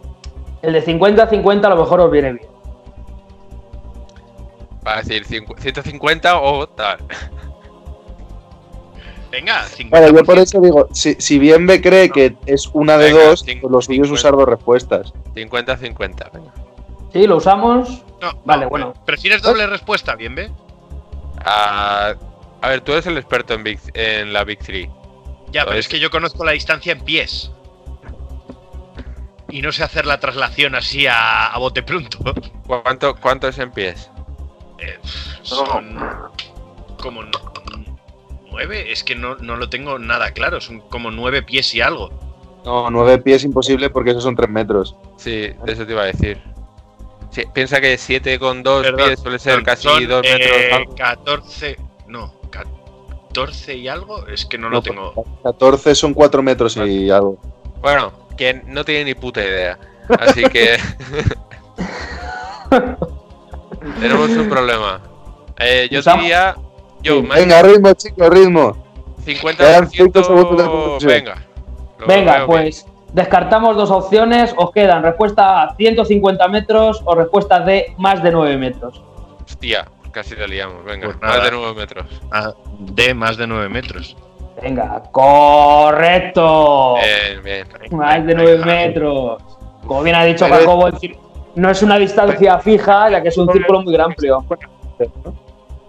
[0.63, 2.49] el de 50-50 a lo mejor os viene bien.
[4.87, 6.99] Va a decir cincu- 150 o tal.
[9.37, 9.91] Venga, 50%.
[9.91, 13.27] Vale, yo por eso digo, si, si bien me cree que es una de Venga,
[13.27, 14.13] dos, pues lo suyo es 50.
[14.15, 15.13] usar dos respuestas.
[15.35, 16.33] 50-50.
[16.33, 16.53] venga.
[17.13, 18.03] Sí, lo usamos.
[18.23, 18.95] No, Vale, no, bueno.
[19.05, 20.51] ¿Prefieres doble respuesta, bien, ve?
[21.45, 22.15] Ah,
[22.63, 24.89] a ver, tú eres el experto en, Big- en la Big 3.
[25.53, 27.51] Ya, pero es que yo conozco la distancia en pies.
[29.49, 32.19] Y no sé hacer la traslación así a, a bote pronto.
[32.67, 34.11] ¿Cuánto, ¿Cuánto es en pies?
[34.79, 34.99] Eh,
[35.43, 35.95] son
[37.01, 37.23] como
[38.57, 38.91] nueve.
[38.91, 40.61] Es que no, no lo tengo nada claro.
[40.61, 42.11] Son como nueve pies y algo.
[42.65, 44.97] No, nueve pies imposible porque esos son tres metros.
[45.17, 46.41] Sí, de eso te iba a decir.
[47.31, 50.51] Sí, piensa que 7 con 2 Perdón, pies suele ser casi son, 2 metros.
[50.51, 50.95] eh, algo.
[50.95, 51.77] 14.
[52.07, 54.27] No, 14 y algo.
[54.27, 55.13] Es que no, No, lo tengo.
[55.43, 57.39] 14 son cuatro metros y algo.
[57.83, 59.79] Bueno, que no tiene ni puta idea.
[60.19, 60.79] Así que.
[64.01, 65.03] Tenemos un problema.
[65.59, 66.57] Eh, yo diría.
[67.03, 67.23] Yo, Sí.
[67.23, 68.77] más Venga, ritmo, chicos, ritmo.
[69.25, 69.57] 50%.
[69.57, 71.13] quedan cinco segundos de conclusión.
[71.13, 71.35] Venga.
[71.99, 72.61] Lo Venga, veo bien.
[72.63, 74.55] pues descartamos dos opciones.
[74.57, 79.03] Os quedan respuesta A 150 metros o respuesta D más de 9 metros.
[79.45, 80.85] Hostia, casi la liamos.
[80.85, 82.07] Venga, Pues más de 9 metros.
[82.31, 84.17] Ah, de más de 9 metros.
[84.63, 86.95] Venga, correcto.
[86.97, 87.67] Bien, bien.
[87.93, 89.43] Más de 9 metros.
[89.87, 90.89] Como bien ha dicho Jacobo,
[91.55, 94.45] no es una distancia fija, ya que es un círculo muy amplio.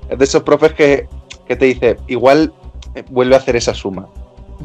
[0.09, 1.07] Es de esos profes que,
[1.47, 2.53] que te dice, igual
[2.95, 4.07] eh, vuelve a hacer esa suma.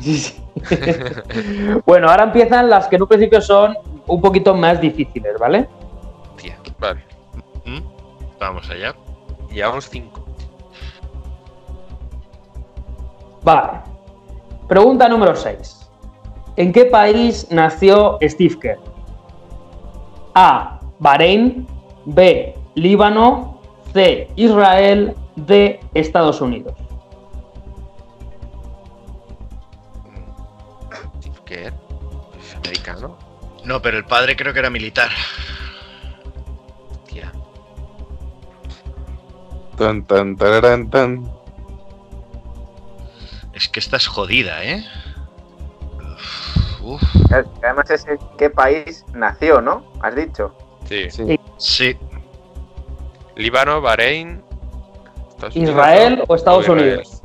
[0.01, 0.43] Sí, sí.
[1.87, 3.77] bueno, ahora empiezan las que en un principio son
[4.07, 5.69] un poquito más difíciles, ¿vale?
[6.37, 7.01] Tía, vale.
[7.65, 7.81] ¿Mm?
[8.41, 8.95] Vamos allá.
[9.51, 10.25] Llevamos cinco.
[13.43, 13.81] Vale.
[14.69, 15.91] Pregunta número 6.
[16.57, 18.79] ¿En qué país nació Steve Kerr?
[20.35, 20.81] A.
[20.99, 21.67] Bahrein.
[22.07, 22.55] B.
[22.75, 23.61] Líbano.
[23.93, 24.29] C.
[24.37, 25.15] Israel.
[25.37, 25.81] D.
[25.95, 26.75] Estados Unidos.
[31.45, 31.73] Kerr.
[32.41, 33.17] ¿Es americano?
[33.65, 35.11] No, pero el padre creo que era militar.
[37.07, 37.33] Tía.
[39.77, 41.31] Tan, tan, tararán, tan.
[43.53, 44.85] Es que esta es jodida, ¿eh?
[46.83, 47.03] Uf.
[47.63, 49.85] Además es en qué país nació, ¿no?
[50.01, 50.55] Has dicho.
[50.89, 51.11] Sí.
[51.11, 51.41] Sí.
[51.59, 51.97] Sí.
[53.37, 54.43] Líbano, Bahrein.
[55.55, 56.83] ¿Israel o Estados Israel.
[56.83, 57.23] Unidos?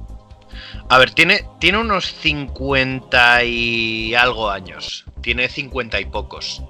[0.89, 5.05] A ver, tiene, tiene unos 50 y algo años.
[5.21, 6.63] Tiene 50 y pocos.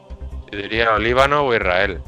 [0.52, 2.02] Yo diría o Líbano o Israel.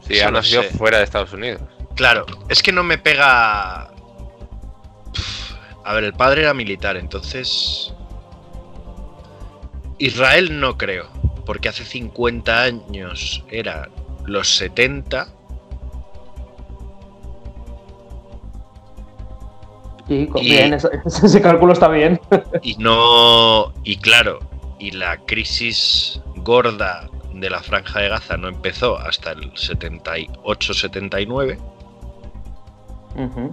[0.00, 0.70] Si Eso ha nacido sé.
[0.70, 1.62] fuera de Estados Unidos.
[1.94, 3.90] Claro, es que no me pega.
[5.84, 7.92] A ver, el padre era militar, entonces.
[9.98, 11.08] Israel no creo,
[11.44, 13.88] porque hace 50 años era
[14.24, 15.28] los 70.
[20.08, 22.20] Sí, Y- bien, ese, ese cálculo está bien.
[22.62, 23.72] Y no.
[23.84, 24.40] Y claro,
[24.78, 31.58] y la crisis gorda de la franja de Gaza no empezó hasta el 78-79.
[33.16, 33.52] Ujú.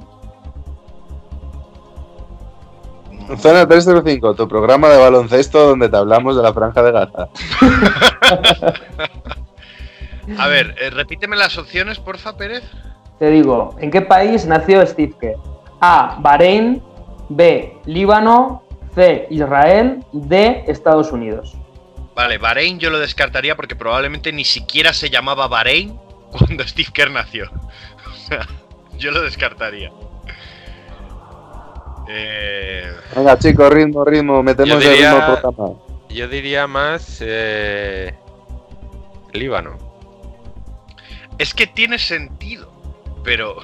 [3.37, 7.29] Zona 305, tu programa de baloncesto donde te hablamos de la franja de Gaza.
[10.37, 12.63] A ver, eh, repíteme las opciones, porfa, Pérez.
[13.19, 15.37] Te digo, ¿en qué país nació Steve Kerr?
[15.81, 16.17] A.
[16.19, 16.81] Bahrein.
[17.29, 17.77] B.
[17.85, 18.63] Líbano.
[18.95, 19.27] C.
[19.29, 20.03] Israel.
[20.11, 20.63] D.
[20.67, 21.55] Estados Unidos.
[22.15, 25.97] Vale, Bahrein yo lo descartaría porque probablemente ni siquiera se llamaba Bahrein
[26.31, 27.49] cuando Steve Kerr nació.
[28.05, 28.45] O sea,
[28.97, 29.91] yo lo descartaría.
[32.07, 35.79] Eh, Venga, chicos, ritmo, ritmo, metemos Yo el diría- ritmo programa.
[36.09, 37.19] Yo diría más.
[37.21, 38.13] eh,
[39.33, 39.77] Líbano.
[41.37, 42.71] es que tiene sentido,
[43.23, 43.57] pero.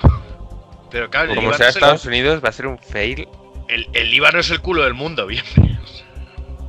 [0.95, 3.27] Pero claro, el Como Líbano, sea es el, Estados Unidos, va a ser un fail.
[3.67, 5.43] el- el Líbano es el culo del mundo, bien.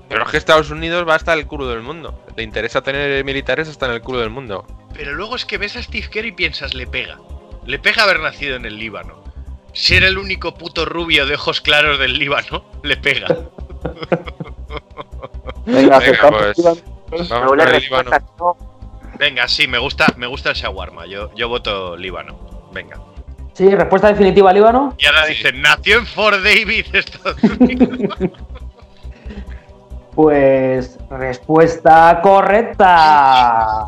[0.08, 2.24] Pero es que Estados Unidos va hasta el culo del mundo.
[2.36, 4.66] Le interesa tener militares hasta en el culo del mundo.
[4.94, 7.18] Pero luego es que ves a Steve Kerr y piensas, le pega.
[7.66, 9.22] Le pega haber nacido en el Líbano.
[9.72, 13.28] Ser el único puto rubio de ojos claros del Líbano, le pega.
[15.66, 16.42] Venga, Venga, aceptamos.
[16.42, 16.58] pues.
[16.58, 16.76] Iván.
[17.28, 18.10] Vamos con el Líbano.
[18.40, 18.56] no.
[19.20, 21.06] Venga, sí, me gusta, me gusta el shawarma.
[21.06, 22.68] Yo, yo voto Líbano.
[22.72, 22.98] Venga.
[23.56, 24.94] Sí, respuesta definitiva, Líbano.
[24.98, 25.32] Y ahora Sí.
[25.32, 27.98] dicen, nació en Fort David, Estados Unidos.
[30.14, 33.84] Pues respuesta correcta.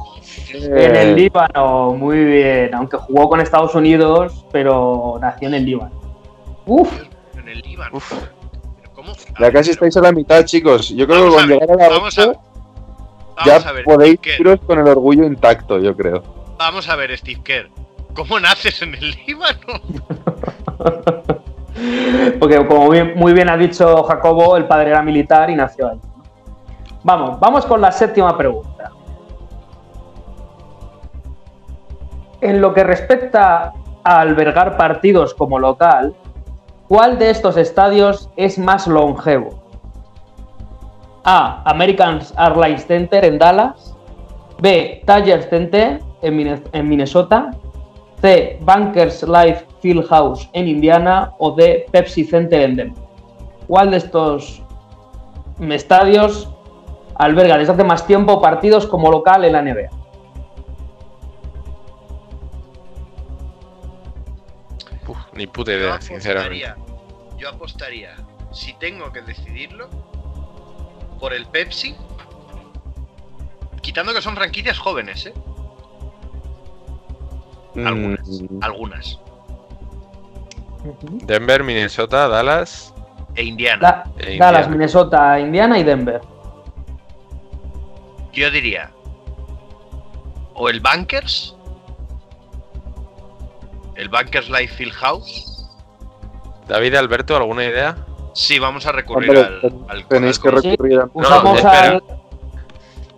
[0.52, 2.74] En el Líbano, muy bien.
[2.74, 6.00] Aunque jugó con Estados Unidos, pero nació en el Líbano.
[6.66, 6.90] Uf,
[7.38, 7.96] en el Líbano.
[7.96, 8.10] Uf.
[8.80, 9.12] Pero ¿cómo?
[9.12, 10.88] Ya ver, casi pero estáis a la mitad, chicos.
[10.90, 12.40] Yo creo Vamos que a con ver, llegar a la vamos a- 8
[13.36, 16.24] Vamos ya a ver, podéis Steve Kerr, iros con el orgullo intacto, yo creo.
[16.58, 17.68] vamos a ver, Steve Kerr.
[18.14, 19.80] ¿Cómo naces en el Líbano?
[22.40, 26.00] porque como muy bien ha dicho Jacobo, el padre era militar y nació ahí.
[27.02, 28.90] Vamos, vamos con la séptima pregunta.
[32.40, 33.72] En lo que respecta
[34.04, 36.14] a albergar partidos como local,
[36.88, 39.62] ¿cuál de estos estadios es más longevo?
[41.24, 41.62] A.
[41.68, 43.94] American Airlines Center en Dallas.
[44.60, 45.02] B.
[45.06, 47.50] Tiger Center en Minnesota.
[48.20, 48.58] C.
[48.62, 51.34] Bankers Life Fieldhouse en Indiana.
[51.38, 51.86] O D.
[51.92, 53.02] Pepsi Center en Denver.
[53.66, 54.62] ¿Cuál de estos
[55.60, 56.48] estadios
[57.16, 59.90] alberga desde hace más tiempo partidos como local en la NBA?
[65.06, 66.66] Uf, ni puta Yo idea, sinceramente.
[66.66, 68.16] apostaría, yo apostaría,
[68.52, 69.88] si tengo que decidirlo,
[71.18, 71.96] por el Pepsi.
[73.80, 75.34] Quitando que son franquicias jóvenes, ¿eh?
[77.86, 78.28] Algunas.
[78.28, 79.20] Mm, Algunas.
[81.26, 82.94] Denver, Minnesota, Dallas.
[83.34, 83.80] E Indiana.
[83.80, 84.68] Da- E Dallas, Indiana.
[84.68, 86.20] Minnesota, Indiana y Denver.
[88.32, 88.90] Yo diría.
[90.54, 91.54] O el Bankers.
[93.96, 95.68] El Bankers Life Field House.
[96.68, 97.96] David Alberto, ¿alguna idea?
[98.34, 101.08] Sí, vamos a recurrir Hombre, al, al- tenéis al que recurrir a...
[101.12, 101.80] Usamos espera.
[101.88, 102.02] al.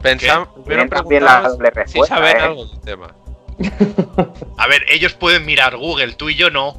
[0.01, 2.41] Pensamos, primero Tienen también la si respuesta, saben ¿eh?
[2.41, 3.15] algo del tema.
[4.57, 6.75] A ver, ellos pueden mirar Google, tú y yo no.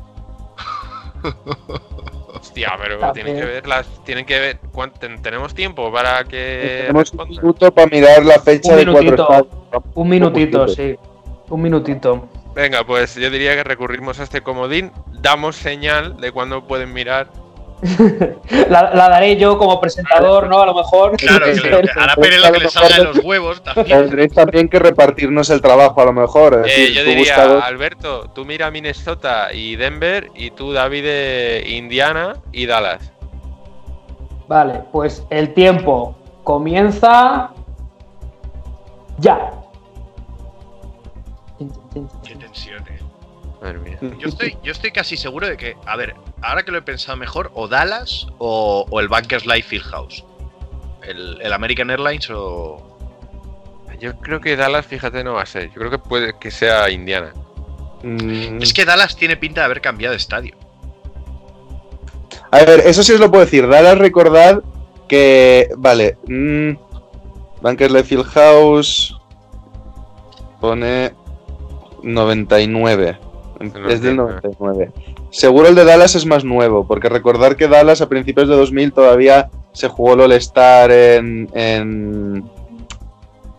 [2.34, 3.88] Hostia, pero tienen que ver las.
[4.04, 4.60] Tienen que ver.
[4.72, 9.16] ¿cuánto- ten- ¿Tenemos tiempo para que Tenemos un minuto para mirar la fecha Un de
[9.16, 9.48] cuatro.
[9.94, 10.96] Un minutito, sí.
[11.50, 12.28] Un minutito.
[12.56, 14.92] Venga, pues yo diría que recurrimos a este comodín,
[15.22, 17.30] damos señal de cuándo pueden mirar.
[18.70, 20.62] La, la daré yo como presentador, ¿no?
[20.62, 21.18] A lo mejor.
[21.18, 23.88] Claro, que le- hará Pérez lo que le salga de los huevos también.
[24.02, 26.62] Tendréis también que repartirnos el trabajo, a lo mejor.
[26.66, 31.64] Es Eh, decir, yo diría, Alberto, tú mira Minnesota y Denver y tú, David, eh,
[31.70, 33.12] Indiana y Dallas.
[34.48, 37.50] Vale, pues el tiempo comienza
[39.18, 39.52] ya.
[43.62, 44.00] Madre mía.
[44.18, 47.16] Yo estoy, yo estoy casi seguro de que, a ver, ahora que lo he pensado
[47.18, 50.24] mejor, o Dallas o, o el Bankers Life Fieldhouse.
[51.04, 52.88] El, el American Airlines o.
[54.00, 55.68] Yo creo que Dallas, fíjate, no va a ser.
[55.70, 57.34] Yo creo que puede que sea Indiana.
[58.04, 60.56] Mm, Es que Dallas tiene pinta de haber cambiado de estadio.
[62.52, 63.68] A ver, eso sí os lo puedo decir.
[63.68, 64.64] Dallas, recordad
[65.08, 65.70] que.
[65.78, 66.18] Vale.
[66.28, 66.72] Mm,
[67.62, 69.16] Bankers Field House.
[70.60, 71.14] Pone.
[72.02, 73.20] 99.
[73.90, 74.92] Es del 99.
[75.30, 78.92] Seguro el de Dallas es más nuevo, porque recordar que Dallas a principios de 2000
[78.94, 81.50] todavía se jugó el All-Star en.
[81.54, 82.50] en.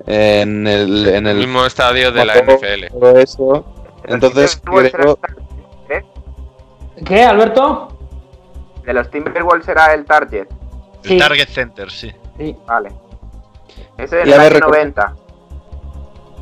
[0.06, 1.08] en el.
[1.08, 2.86] en El el mismo estadio de la Todo- NFL.
[2.98, 3.64] todo eso.
[4.04, 5.16] Entonces creo.
[5.16, 6.04] target,
[7.06, 7.88] ¿Qué, Alberto?
[8.82, 8.86] ¿eh?
[8.86, 10.48] De los Timberwolves era el target.
[11.04, 11.18] El Sí.
[11.18, 12.12] Target Center, sí.
[12.38, 12.56] Sí.
[12.66, 12.90] Vale.
[13.98, 15.16] Ese es el año recuerda- 90.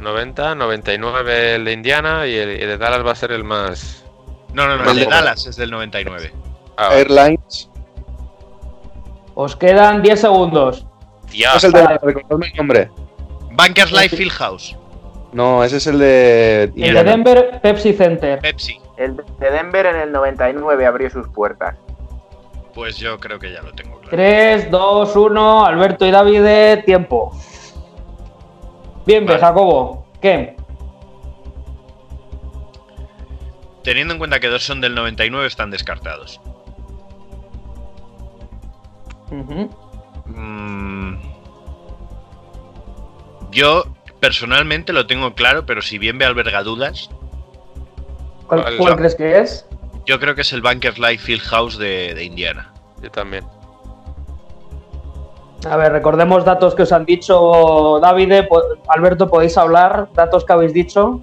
[0.01, 4.05] 90, 99 el de Indiana y el, el de Dallas va a ser el más.
[4.53, 6.33] No, no, no, El de Dallas es del 99.
[6.77, 7.01] Ah, vale.
[7.01, 7.71] Airlines.
[9.35, 10.87] Os quedan 10 segundos.
[11.31, 11.99] Tía, es el de.
[12.03, 12.91] Recordadme el nombre.
[13.53, 14.77] Bankers Life Fieldhouse.
[15.33, 16.73] No, ese es el de.
[16.77, 17.05] El de.
[17.05, 18.41] Denver, Pepsi Center.
[18.41, 18.81] Pepsi.
[18.97, 21.77] El de Denver en el 99 abrió sus puertas.
[22.75, 24.17] Pues yo creo que ya lo tengo claro.
[24.17, 25.67] 3, 2, 1.
[25.67, 27.33] Alberto y David, tiempo.
[29.07, 29.39] Bien, Vale.
[29.41, 30.07] Jacobo.
[30.21, 30.57] ¿Qué?
[33.83, 36.41] Teniendo en cuenta que dos son del 99, están descartados.
[40.27, 41.15] Mm,
[43.53, 43.85] Yo
[44.21, 47.11] personalmente lo tengo claro, pero si bien me alberga dudas,
[48.47, 49.67] ¿Cuál, crees que es?
[50.07, 52.73] yo creo que es el Bankers Life Fieldhouse de, de Indiana.
[53.03, 53.45] yo también.
[55.69, 60.53] A ver, recordemos datos que os han dicho David, po- Alberto, podéis hablar, datos que
[60.53, 61.21] habéis dicho.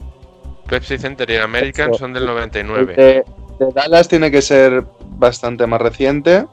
[0.68, 2.94] Pepsi Center y American son del El 99.
[2.96, 3.26] de,
[3.60, 4.86] de Dallas tiene que ser
[5.18, 6.46] bastante más reciente.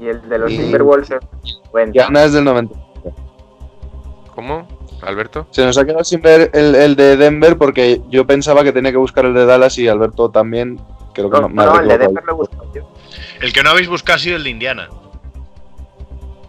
[0.00, 1.20] Y el de los Y- Timberwolves es
[1.72, 1.82] 90.
[1.86, 2.74] Indiana es del 90.
[4.34, 4.66] ¿Cómo?
[5.02, 5.46] ¿Alberto?
[5.50, 8.90] Se nos ha quedado sin ver el, el de Denver porque yo pensaba que tenía
[8.90, 10.80] que buscar el de Dallas y Alberto también.
[11.12, 11.98] Creo que No, me no, el de.
[11.98, 12.88] Denver lo busco yo.
[13.40, 14.88] El que no habéis buscado ha sido el de Indiana.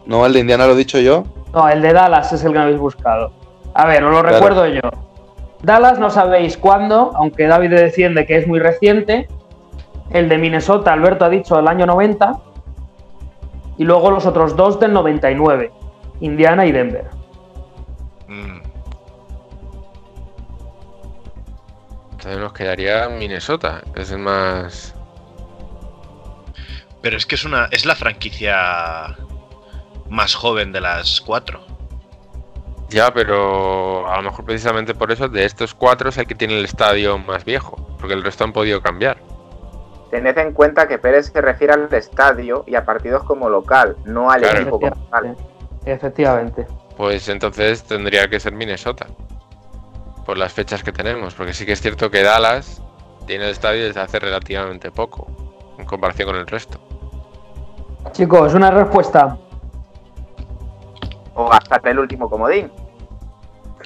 [0.08, 1.26] No, el de Indiana lo he dicho yo.
[1.54, 3.32] No, el de Dallas es el que habéis buscado.
[3.74, 4.36] A ver, os lo Claro.
[4.36, 4.82] recuerdo yo.
[5.62, 9.28] Dallas no sabéis cuándo, aunque David defiende que es muy reciente.
[10.12, 12.34] El de Minnesota, Alberto ha dicho el año 90.
[13.78, 15.72] Y luego los otros dos del 99.
[16.22, 17.06] Indiana y Denver.
[18.28, 18.60] Mm,
[22.12, 23.82] Entonces nos quedaría Minnesota.
[23.96, 24.96] Es el más.
[27.02, 27.66] Pero es que es una.
[27.72, 29.16] es la franquicia
[30.10, 31.62] más joven de las cuatro.
[32.90, 36.58] Ya, pero a lo mejor precisamente por eso de estos cuatro es el que tiene
[36.58, 37.76] el estadio más viejo.
[38.00, 39.18] Porque el resto han podido cambiar.
[40.12, 44.32] Tened en cuenta que Pérez se refiere al estadio y a partidos como local, no
[44.32, 44.60] al Claro.
[44.60, 45.36] equipo como tal.
[45.86, 46.66] Efectivamente.
[46.96, 49.08] Pues entonces tendría que ser Minnesota.
[50.26, 51.34] Por las fechas que tenemos.
[51.34, 52.82] Porque sí que es cierto que Dallas
[53.26, 55.28] tiene el estadio desde hace relativamente poco.
[55.78, 56.80] En comparación con el resto.
[58.14, 59.38] Chicos, una respuesta.
[61.38, 62.72] O hasta el último comodín.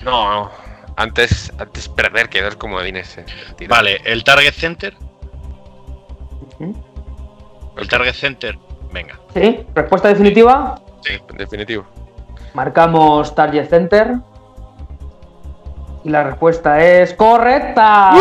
[0.03, 0.49] No,
[0.95, 3.17] antes, antes perder que dos comodines.
[3.17, 3.25] eh.
[3.67, 4.95] Vale, el Target Center.
[7.77, 8.57] El Target Center.
[8.93, 9.19] Venga.
[9.33, 9.65] ¿Sí?
[9.75, 10.79] ¿Respuesta definitiva?
[11.03, 11.85] Sí, definitivo.
[12.53, 14.15] Marcamos Target Center.
[16.03, 18.11] Y la respuesta es correcta.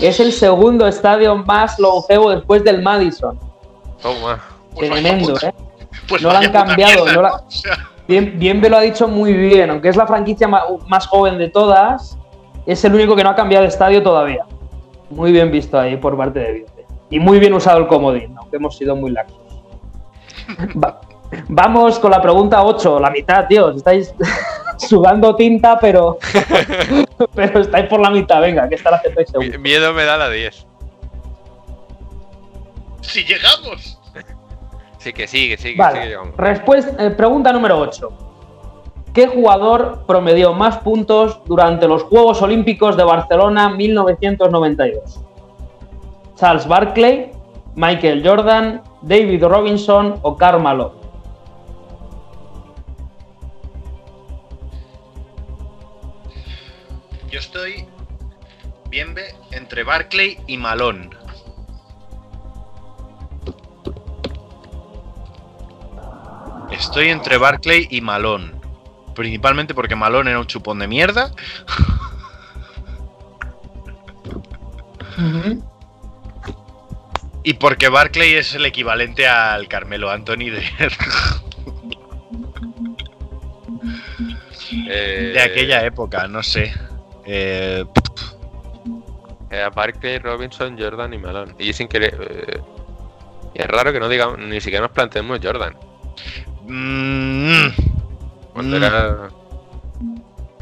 [0.00, 3.38] es el segundo estadio más longevo después del Madison.
[4.00, 4.40] Toma.
[4.76, 5.52] Tremendo, ¿eh?
[6.06, 7.76] Pues No lo han cambiado, mierda, no la- O sea,
[8.06, 11.48] Bien, bien me lo ha dicho muy bien, aunque es la franquicia más joven de
[11.50, 12.16] todas,
[12.64, 14.46] es el único que no ha cambiado de estadio todavía.
[15.10, 16.86] Muy bien visto ahí por parte de Viente.
[17.10, 19.36] Y muy bien usado el comodín, aunque hemos sido muy laxos.
[20.82, 21.00] Va-
[21.48, 23.70] vamos con la pregunta 8, la mitad, tío.
[23.72, 24.14] Estáis
[24.78, 26.16] sudando tinta, pero,
[27.34, 28.40] pero estáis por la mitad.
[28.40, 29.58] Venga, que esta la aceptáis seguro.
[29.58, 30.66] Miedo me da la 10.
[33.02, 33.97] Si llegamos.
[34.98, 36.06] Sí, que sí, que sí, que sí que Vale.
[36.06, 36.36] llegamos.
[36.36, 38.10] Respuesta, eh, pregunta número 8.
[39.14, 45.20] ¿Qué jugador promedió más puntos durante los Juegos Olímpicos de Barcelona 1992?
[46.36, 47.30] Charles Barkley,
[47.74, 50.98] Michael Jordan, David Robinson o Karl Malone.
[57.30, 57.86] Yo estoy
[58.88, 61.10] bien ve, entre Barclay y Malone.
[66.70, 68.52] Estoy entre Barclay y Malone.
[69.14, 71.32] Principalmente porque Malone era un chupón de mierda.
[77.42, 80.62] Y porque Barclay es el equivalente al Carmelo Anthony de,
[84.90, 86.72] Eh, de aquella época, no sé.
[87.24, 87.84] Eh,
[89.50, 91.54] Era Barkley, Robinson, Jordan y Malone.
[91.58, 92.16] Y sin querer.
[92.20, 92.60] eh,
[93.54, 95.74] y es raro que no digamos, ni siquiera nos planteemos Jordan.
[96.68, 97.66] Mm,
[98.52, 98.82] Cuando Mm.
[98.82, 99.28] era.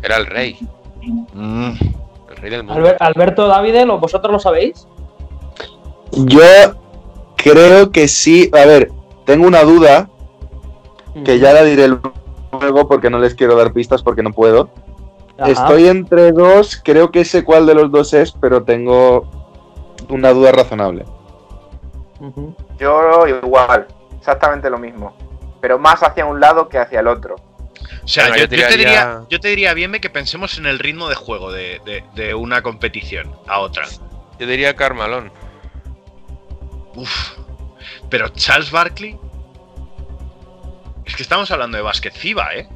[0.03, 0.59] Era el rey.
[1.33, 1.71] mm.
[2.31, 2.81] El rey del mundo.
[2.81, 4.87] Alber- Alberto Davide, ¿lo- ¿vosotros lo sabéis?
[6.13, 6.41] Yo
[7.37, 8.51] creo que sí.
[8.53, 8.91] A ver,
[9.25, 10.09] tengo una duda
[11.25, 14.69] que ya la diré luego porque no les quiero dar pistas porque no puedo.
[15.39, 15.51] Ajá.
[15.51, 19.27] Estoy entre dos, creo que sé cuál de los dos es, pero tengo
[20.09, 21.05] una duda razonable.
[22.79, 23.87] Yo igual,
[24.19, 25.13] exactamente lo mismo.
[25.61, 27.37] Pero más hacia un lado que hacia el otro.
[28.05, 30.79] O sea, yo, yo yo te diría, yo te diría bien que pensemos en el
[30.79, 33.85] ritmo de juego de, de- de una competición a otra.
[34.39, 35.33] Yo diría Carmalón.
[36.95, 37.33] Uf.
[38.09, 39.19] Pero Charles Barkley.
[41.05, 42.69] Es que estamos hablando de básquet FIBA, ¿eh?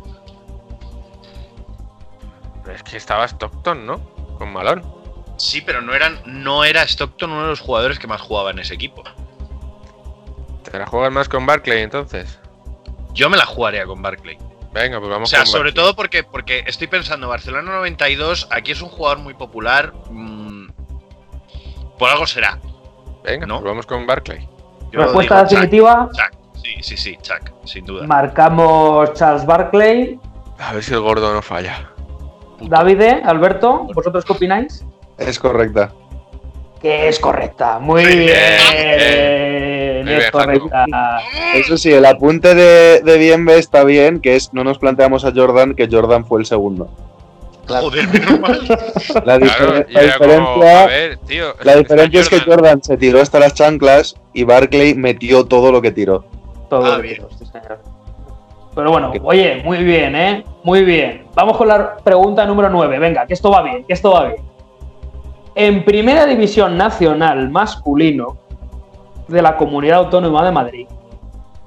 [2.73, 3.99] Es que estaba Stockton, ¿no?
[4.39, 4.85] Con Malón.
[5.37, 8.59] Sí, pero no, eran, no era Stockton uno de los jugadores que más jugaba en
[8.59, 9.03] ese equipo.
[10.65, 12.39] ¿Te la juegas más con Barkley entonces?
[13.13, 14.39] Yo me la jugaría con Barkley.
[14.73, 18.73] Venga, pues O vamos sea, con sobre todo porque, porque estoy pensando, Barcelona 92, aquí
[18.73, 19.93] es un jugador muy popular.
[20.11, 20.69] mm,
[21.99, 22.59] por algo será.
[23.25, 23.61] Venga, ¿no?
[23.61, 24.49] pues vamos con Barkley.
[24.93, 26.09] Yo Respuesta digo definitiva.
[26.13, 26.41] Chuck.
[26.63, 28.07] Sí, sí, sí, Chuck, sin duda.
[28.07, 30.19] Marcamos Charles Barkley.
[30.59, 31.91] A ver si el gordo no falla.
[32.61, 34.85] Davide, Alberto, ¿vosotros qué opináis?
[35.19, 35.93] Es correcta.
[36.81, 37.79] Que es correcta.
[37.79, 38.27] Muy Muy bien.
[38.73, 40.05] bien.
[40.05, 40.87] Muy es bien, correcta.
[41.55, 45.33] Eso sí, el apunte de, de Bienve está bien, que es no nos planteamos a
[45.35, 46.89] Jordan, que Jordan fue el segundo.
[47.69, 48.61] Joder, menos mal.
[49.25, 51.45] La, Claro, como, diferencia, a ver, tío.
[51.63, 55.81] la diferencia es que Jordan se tiró hasta las chanclas y Barkley metió todo lo
[55.81, 56.25] que tiró.
[56.69, 57.17] Todo Ah, lo bien.
[57.17, 57.79] que digo, sí, señor.
[58.75, 60.45] Pero bueno, oye, muy bien, ¿eh?
[60.65, 61.27] Muy bien.
[61.35, 62.99] Vamos con la pregunta número 9.
[62.99, 64.37] Venga, que esto va bien, que esto va bien.
[65.55, 68.39] En Primera División Nacional Masculino
[69.29, 70.87] de la Comunidad Autónoma de Madrid,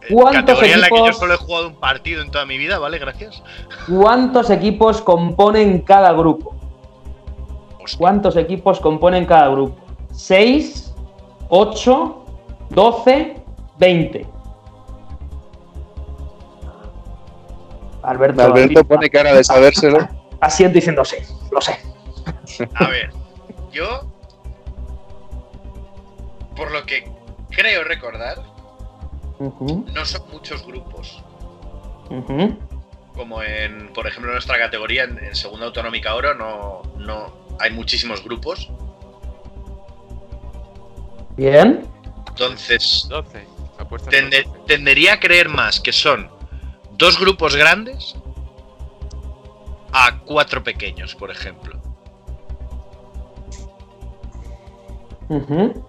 [0.09, 1.19] ¿Cuántos Categoría en la que yo equipos?
[1.19, 2.99] solo he jugado un partido en toda mi vida, ¿vale?
[2.99, 3.41] Gracias.
[3.87, 6.55] ¿cuántos equipos componen cada grupo?
[7.81, 7.97] Hostia.
[7.97, 9.77] ¿Cuántos equipos componen cada grupo?
[10.11, 10.93] ¿6,
[11.49, 12.25] 8,
[12.69, 13.35] 12,
[13.77, 14.27] 20?
[18.03, 19.99] Alberto, Alberto pone cara de sabérselo.
[20.41, 21.17] asiente diciendo sí,
[21.51, 21.79] lo sé.
[22.75, 23.09] A ver,
[23.73, 24.09] yo.
[26.55, 27.09] Por lo que
[27.49, 28.37] creo recordar,
[29.39, 31.21] no son muchos grupos.
[33.15, 37.71] Como en, por ejemplo, en nuestra categoría, en, en Segunda Autonómica Oro, no, no hay
[37.71, 38.69] muchísimos grupos.
[41.35, 41.87] Bien.
[42.27, 43.45] Entonces, 12.
[43.79, 44.59] Apuestas por tende- 12.
[44.67, 46.29] tendería a creer más que son
[46.91, 48.15] dos grupos grandes
[49.91, 51.79] a cuatro pequeños, por ejemplo.
[55.29, 55.83] Ujú.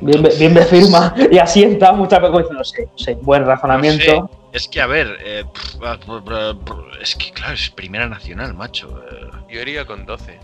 [0.00, 4.04] Bien, me- bien me firma y asienta muchas veces diciendo sí, sí, buen razonamiento.
[4.20, 5.44] No sé, Es que, a ver, eh,
[5.82, 5.96] ah,
[7.00, 8.88] es que, claro, es Primera Nacional, macho.
[9.10, 10.38] eh, Yo iría con 12.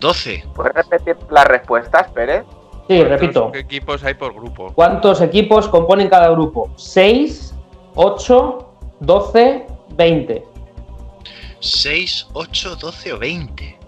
[0.00, 0.44] 12.
[0.54, 2.44] ¿Puedes repetir las respuestas, Pérez?
[2.88, 3.50] Sí, ¿Cuántos repito.
[3.54, 4.72] equipos hay por grupo?
[4.74, 6.70] ¿Cuántos equipos componen cada grupo?
[6.76, 7.54] 6,
[7.94, 8.68] 8,
[9.00, 9.66] 12,
[9.96, 10.44] 20.
[11.60, 13.78] 6, 8, 12 o 20.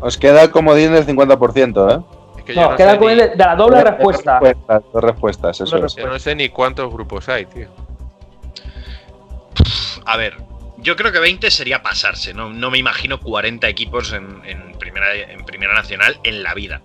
[0.00, 2.04] Os queda como 10 del 50%, ¿eh?
[2.38, 4.40] Es que yo No, no, queda ni, de, la doble Dos respuesta.
[4.40, 5.94] respuestas, dos respuestas, eso Doble es.
[5.96, 7.68] yo no sé ni cuántos grupos hay, tío.
[10.04, 10.36] A ver,
[10.78, 12.34] yo creo que 20 sería pasarse.
[12.34, 16.82] No, no me imagino 40 equipos en, en primera, en Primera Nacional en la vida.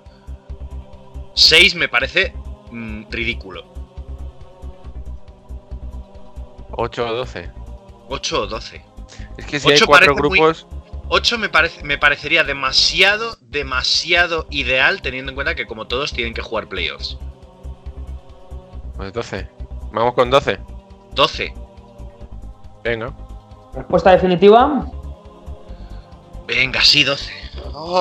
[1.34, 2.34] 6 me parece
[2.72, 3.66] mm, ridículo.
[6.72, 7.50] 8 o 12.
[8.10, 8.82] 8 o 12.
[9.38, 10.68] Es que si Ocho hay cuatro parece muy- grupos.
[11.10, 16.34] 8 me, parece, me parecería demasiado, demasiado ideal teniendo en cuenta que como todos tienen
[16.34, 17.18] que jugar playoffs.
[18.96, 19.48] Pues 12.
[19.92, 20.60] Vamos con 12.
[21.16, 21.54] 12.
[22.84, 23.12] Venga.
[23.74, 24.86] Respuesta definitiva.
[26.48, 27.32] Venga, sí, 12.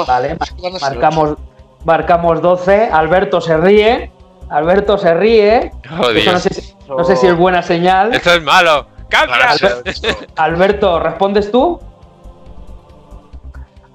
[0.06, 1.38] Vale, es que van a ser marcamos,
[1.84, 2.90] marcamos 12.
[2.92, 4.12] Alberto se ríe.
[4.50, 5.72] Alberto se ríe.
[5.98, 8.14] Oh, Eso no sé, si, no sé si es buena señal.
[8.14, 8.86] Esto es malo.
[9.08, 9.54] ¡Cambia!
[10.36, 11.80] Alberto, ¿respondes tú?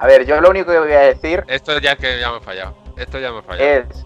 [0.03, 2.41] A ver, yo lo único que voy a decir Esto ya que ya me he
[2.41, 2.75] fallado.
[2.97, 3.69] Esto ya me he fallado.
[3.69, 4.05] es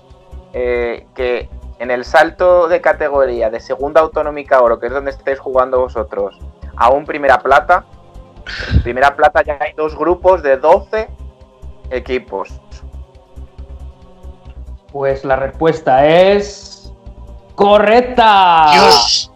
[0.53, 5.39] eh, que en el salto de categoría de segunda autonómica oro, que es donde estáis
[5.39, 6.37] jugando vosotros,
[6.75, 7.85] a un primera plata,
[8.71, 11.09] en primera plata ya hay dos grupos de 12
[11.89, 12.49] equipos.
[14.91, 16.93] Pues la respuesta es.
[17.55, 18.69] ¡Correcta!
[18.71, 19.31] ¡Dios!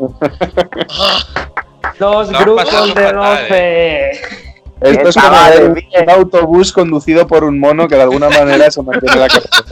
[1.98, 4.51] Dos grupos de fatal, 12.
[4.82, 5.38] Esto es como
[5.74, 9.64] un, autobús conducido por un mono que de alguna manera se mantiene la cabeza.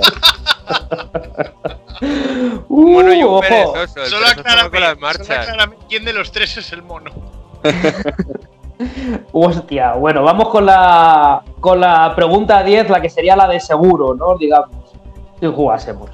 [2.69, 3.41] Uh, Bueno, y un ojo.
[3.41, 4.03] perezoso.
[4.03, 7.11] el Solo aclárame quién de los tres es el mono.
[9.33, 14.15] Hostia, bueno, vamos con la, con la pregunta 10, la que sería la de seguro,
[14.15, 14.37] ¿no?
[14.37, 14.95] Digamos,
[15.39, 16.09] si jugásemos.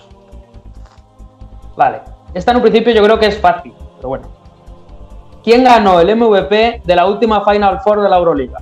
[1.75, 2.01] Vale,
[2.33, 4.27] esta en un principio yo creo que es fácil, pero bueno.
[5.43, 8.57] ¿Quién ganó el MVP de la última Final Four de la Euroliga?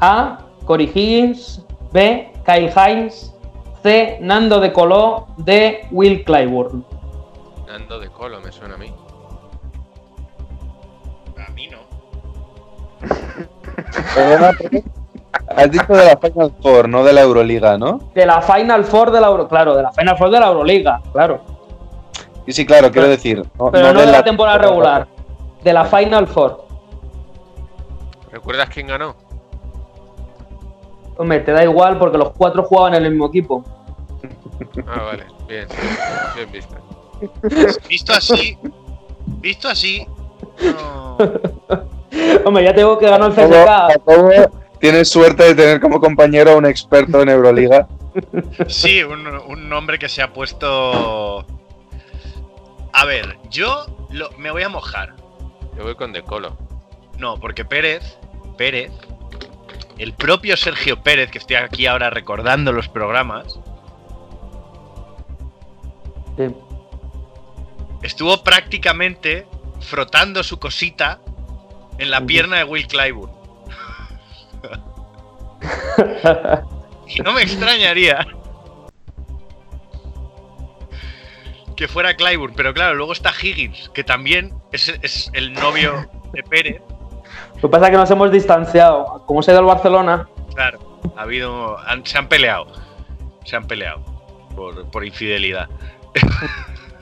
[0.00, 0.38] A.
[0.64, 1.64] Corey Higgins.
[1.92, 2.32] B.
[2.44, 3.34] Kyle Hines.
[3.82, 4.18] C.
[4.20, 5.28] Nando de Coló.
[5.38, 5.86] D.
[5.90, 6.84] Will Clyburn.
[7.66, 8.92] Nando de Colo, me suena a mí.
[11.38, 11.78] A mí no.
[14.14, 14.50] Pero
[15.56, 18.00] has dicho de la Final Four, no de la Euroliga, ¿no?
[18.14, 19.48] De la Final Four de la Euro...
[19.48, 21.40] Claro, de la Final Four de la Euroliga, claro.
[22.46, 23.44] Sí, sí, claro, quiero decir.
[23.58, 25.08] No, Pero no, de la temporada regular.
[25.62, 26.66] De la Final Four.
[28.32, 29.14] ¿Recuerdas quién ganó?
[31.20, 33.62] Hombre, te da igual porque los cuatro jugaban en el mismo equipo.
[34.86, 35.26] Ah, vale.
[35.46, 35.66] Bien.
[36.34, 36.76] Bien visto.
[37.88, 38.56] Visto así.
[39.26, 40.06] Visto así.
[40.62, 41.18] No.
[42.46, 44.50] Hombre, ya tengo que ganar el CSK.
[44.78, 47.86] Tienes suerte de tener como compañero a un experto en Euroliga.
[48.66, 51.44] Sí, un, un hombre que se ha puesto.
[52.94, 55.14] A ver, yo lo- me voy a mojar.
[55.76, 56.56] Yo voy con De Colo.
[57.18, 58.18] No, porque Pérez,
[58.56, 58.90] Pérez,
[60.00, 63.58] el propio Sergio Pérez, que estoy aquí ahora recordando los programas,
[66.38, 66.44] Sí.
[68.02, 69.46] estuvo prácticamente
[69.80, 71.20] frotando su cosita
[71.98, 73.30] en la pierna de Will Clyburn.
[77.08, 78.24] Y no me extrañaría
[81.76, 86.42] que fuera Clyburn, pero claro, luego está Higgins, que también es, es el novio de
[86.44, 86.80] Pérez.
[87.62, 89.22] Lo que pasa es que nos hemos distanciado.
[89.26, 90.78] Como se ha ido al Barcelona, Claro,
[91.16, 92.66] ha habido, han- se han peleado,
[93.44, 94.00] se han peleado
[94.56, 95.68] por, por infidelidad.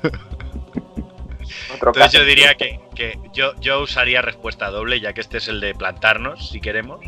[1.74, 2.18] Otro Entonces caso.
[2.18, 5.74] yo diría que, que yo, yo usaría respuesta doble, ya que este es el de
[5.74, 7.00] plantarnos, si queremos.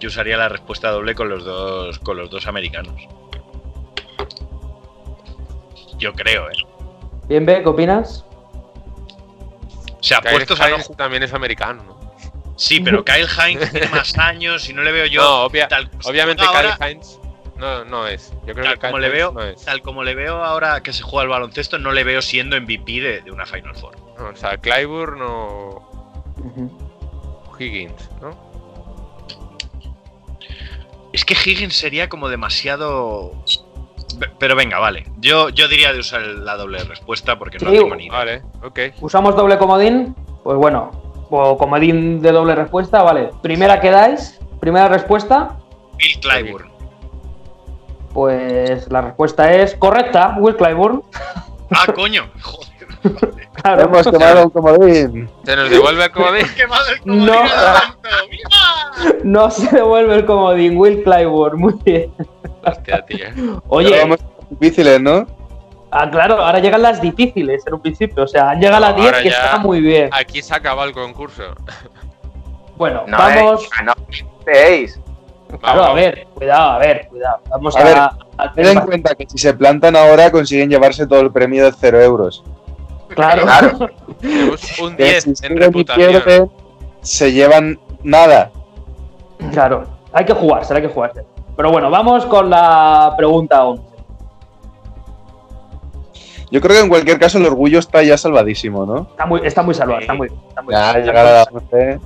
[0.00, 2.94] Yo usaría la respuesta doble con los dos, con los dos americanos.
[5.98, 6.54] Yo creo, ¿eh?
[7.28, 8.24] bien, ve, ¿qué opinas?
[9.98, 11.99] O sea, puestos a no también es americano, ¿no?
[12.60, 15.22] Sí, pero Kyle Hines tiene más años y no le veo yo.
[15.22, 17.18] no, obvia- tal- obviamente ahora, Kyle Hines
[17.56, 18.32] no, no es.
[18.46, 19.64] Yo creo tal que Kyle como le Hines veo, no es.
[19.64, 23.00] tal como le veo ahora que se juega el baloncesto, no le veo siendo MVP
[23.00, 23.96] de, de una Final Four.
[24.18, 25.86] No, o sea, Clyburn o.
[27.58, 28.50] Higgins, ¿no?
[31.12, 33.32] Es que Higgins sería como demasiado.
[34.38, 35.04] Pero venga, vale.
[35.18, 38.16] Yo, yo diría de usar la doble respuesta porque no Sí, tengo ni idea.
[38.18, 38.78] Vale, ok.
[39.00, 40.14] ¿Usamos doble comodín?
[40.42, 43.30] Pues bueno, o comodín de doble respuesta, vale.
[43.42, 45.56] Primera que dais, primera respuesta,
[45.96, 46.70] Bill Clyburn.
[48.12, 51.02] pues la respuesta es correcta, Will Clyburn.
[51.72, 52.24] Ah, coño.
[52.42, 52.70] Joder.
[53.62, 53.82] Claro.
[53.82, 55.28] Hemos quemado un comodín.
[55.44, 56.46] Se nos devuelve el comodín.
[56.56, 57.50] El comodín
[59.22, 59.50] No.
[59.50, 62.10] se devuelve el comodín, Will Clyburn, muy bien.
[62.64, 63.26] Hostia, tío.
[63.34, 64.18] Pero Oye, vamos
[64.50, 65.26] difíciles, ¿no?
[65.90, 68.96] Ah, claro, ahora llegan las difíciles en un principio, o sea, han llegado No, las
[68.96, 70.10] 10 ahora que está muy bien.
[70.12, 71.42] Aquí se acaba el concurso.
[72.76, 73.62] Bueno, No, vamos.
[73.64, 73.92] eh, ganó
[74.44, 74.98] seis.
[75.60, 75.94] Claro, a Vamos.
[75.96, 77.40] ver, cuidado, a ver, cuidado.
[77.50, 81.06] Vamos A a, ver, a- Ten en cuenta que si se plantan ahora consiguen llevarse
[81.06, 82.42] todo el premio de 0 euros.
[83.08, 83.42] Claro.
[83.42, 83.78] Claro.
[84.82, 86.08] Un Que 10 si en reputación.
[86.10, 86.50] pierden,
[87.02, 88.50] se llevan nada.
[89.52, 89.84] Claro,
[90.14, 91.22] hay que jugarse, hay que jugarse.
[91.56, 93.82] Pero bueno, vamos con la pregunta 11.
[96.50, 99.02] Yo creo que en cualquier caso el orgullo está ya salvadísimo, ¿no?
[99.10, 102.00] Está muy, está muy salvado, está muy, está muy Ya llegar a la muy- 11.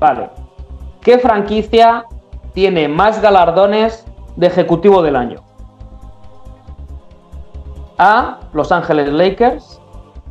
[0.00, 0.30] Vale.
[1.00, 2.04] ¿Qué franquicia
[2.52, 4.04] tiene más galardones
[4.36, 5.40] de ejecutivo del año?
[7.98, 8.40] A.
[8.52, 9.80] Los Ángeles Lakers.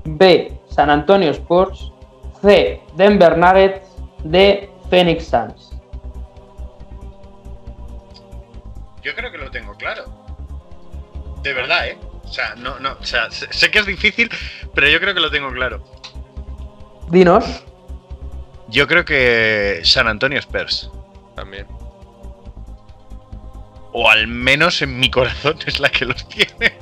[0.03, 0.59] B.
[0.67, 1.93] San Antonio Spurs.
[2.41, 2.81] C.
[2.95, 3.87] Denver Nuggets.
[4.25, 4.69] D.
[4.89, 5.71] Phoenix Suns.
[9.01, 10.03] Yo creo que lo tengo claro.
[11.41, 11.97] De verdad, ¿eh?
[12.33, 14.27] O sea, no, no, o sea, sé, sé que es difícil,
[14.73, 15.83] pero yo creo que lo tengo claro.
[17.11, 17.63] Dinos.
[18.69, 20.89] Yo creo que San Antonio Spurs.
[21.35, 21.67] También.
[23.91, 26.75] O al menos en mi corazón es la que los tiene.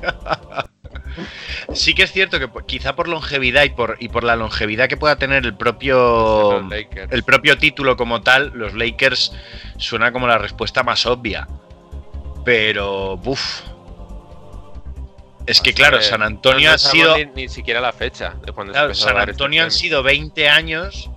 [1.74, 4.96] sí que es cierto que quizá por longevidad y por, y por la longevidad que
[4.96, 9.36] pueda tener el propio, el propio título como tal, los Lakers
[9.76, 11.46] suena como la respuesta más obvia.
[12.42, 13.60] Pero, uff.
[15.46, 17.16] Es que claro, eh, San Antonio no ha sido...
[17.16, 19.78] Ni, ni siquiera la fecha de cuando Claro, San este Antonio han premio.
[19.78, 21.10] sido 20 años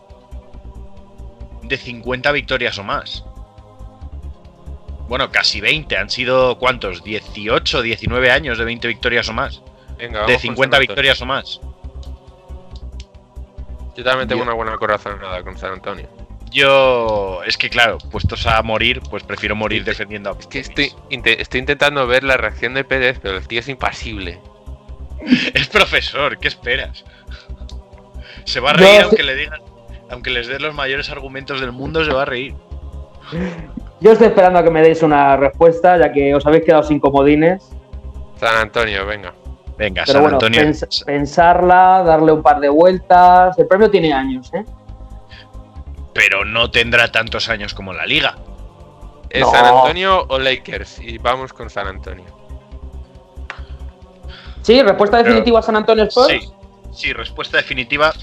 [1.63, 3.23] de 50 victorias o más.
[5.07, 5.97] Bueno, casi 20.
[5.97, 7.03] Han sido, ¿cuántos?
[7.03, 9.61] 18, 19 años de 20 victorias o más.
[9.97, 10.79] Venga, De vamos con 50 San Antonio.
[10.79, 11.61] victorias o más.
[13.95, 16.07] Yo también tengo una buena corazonada con San Antonio.
[16.55, 20.47] Yo, es que claro, puestos a morir, pues prefiero morir Es que- defendiendo a Es
[20.47, 24.39] que estoy, inte- estoy intentando ver la reacción de Pérez, pero el tío es impasible.
[25.53, 27.03] Es profesor, ¿qué esperas?
[28.45, 29.59] Se va a reír aunque le digan,
[30.09, 32.55] aunque les dé los mayores argumentos del mundo, se va a reír.
[33.99, 37.01] Yo estoy esperando a que me deis una respuesta, ya que os habéis quedado sin
[37.01, 37.69] comodines.
[38.39, 39.33] San Antonio, venga.
[39.77, 40.61] Venga, Pero San bueno, Antonio.
[40.61, 43.59] pens- pensarla, darle un par de vueltas.
[43.59, 44.63] El premio tiene años, ¿eh?
[46.15, 48.35] Pero no tendrá tantos años como la liga.
[49.29, 49.51] ¿Es No.
[49.51, 50.99] San Antonio o Lakers?
[50.99, 52.25] Y vamos con San Antonio.
[54.61, 56.27] Sí, respuesta Pero- definitiva a San Antonio Spurs.
[56.29, 56.39] Sí,
[56.93, 58.13] sí, respuesta definitiva,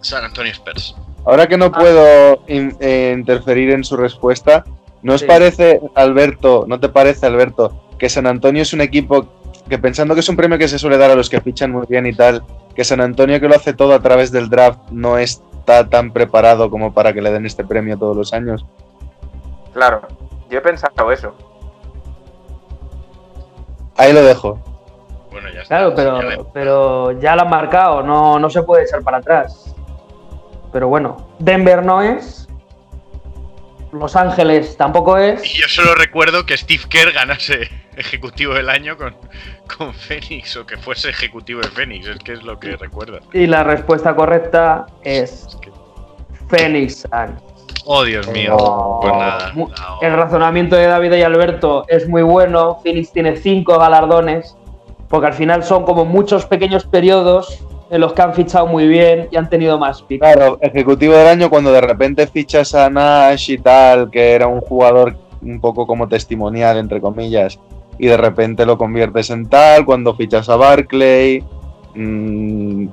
[0.00, 0.96] San Antonio Spurs.
[1.26, 1.72] Ahora que no Ah.
[1.78, 4.64] puedo in- eh, interferir en su respuesta,
[5.02, 5.26] ¿no os Sí.
[5.26, 9.28] parece, Alberto, no te parece, Alberto, que San Antonio es un equipo
[9.68, 11.86] que pensando que es un premio que se suele dar a los que fichan muy
[11.88, 12.42] bien y tal,
[12.74, 15.16] que San Antonio que lo hace todo a través del draft no
[15.64, 18.66] está tan preparado como para que le den este premio todos los años?
[19.72, 20.02] Claro,
[20.50, 21.34] yo he pensado eso.
[23.96, 24.58] Ahí lo dejo.
[25.32, 25.76] Bueno, ya está.
[25.78, 29.18] Claro, pero, ya le- pero ya la han marcado, no, no se puede echar para
[29.18, 29.74] atrás.
[30.70, 32.43] Pero bueno, Denver no es.
[33.98, 35.42] Los Ángeles tampoco Y es.
[35.54, 39.14] yo solo recuerdo que Steve Kerr ganase ejecutivo del año con,
[39.76, 43.20] con Phoenix o que fuese ejecutivo de Phoenix, es que es lo que recuerdo.
[43.32, 45.70] Y la respuesta correcta es Es que-
[46.90, 47.42] Suns.
[47.86, 48.56] Oh, Dios mío.
[49.02, 49.52] Pues nada.
[49.54, 49.68] no.
[50.00, 52.80] El razonamiento de David y Alberto es muy bueno.
[52.82, 54.56] Phoenix tiene cinco galardones,
[55.08, 57.62] porque al final son como muchos pequeños periodos
[57.94, 60.20] en los que han fichado muy bien y han tenido más picks.
[60.20, 64.60] Claro, ejecutivo del año cuando de repente fichas a Nash y tal, que era un
[64.60, 67.60] jugador un poco como testimonial, entre comillas,
[67.96, 71.44] y de repente lo conviertes en tal, cuando fichas a Barclay,
[71.94, 72.88] mm,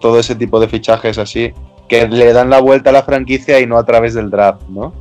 [0.00, 1.52] todo ese tipo de fichajes así,
[1.86, 4.94] que le dan la vuelta a la franquicia y no a través del draft, ¿no?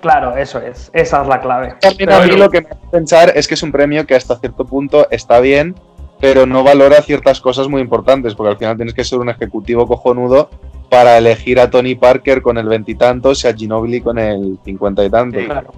[0.00, 0.90] Claro, eso es.
[0.92, 1.76] Esa es la clave.
[1.80, 4.16] También Pero a mí lo que me hace pensar es que es un premio que
[4.16, 5.76] hasta cierto punto está bien,
[6.22, 9.88] pero no valora ciertas cosas muy importantes, porque al final tienes que ser un ejecutivo
[9.88, 10.48] cojonudo
[10.88, 15.10] para elegir a Tony Parker con el veintitantos y a Ginobili con el cincuenta y
[15.10, 15.42] tantos.
[15.42, 15.72] claro.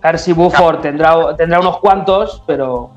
[0.00, 2.92] A ver si Buford tendrá, tendrá unos cuantos, pero.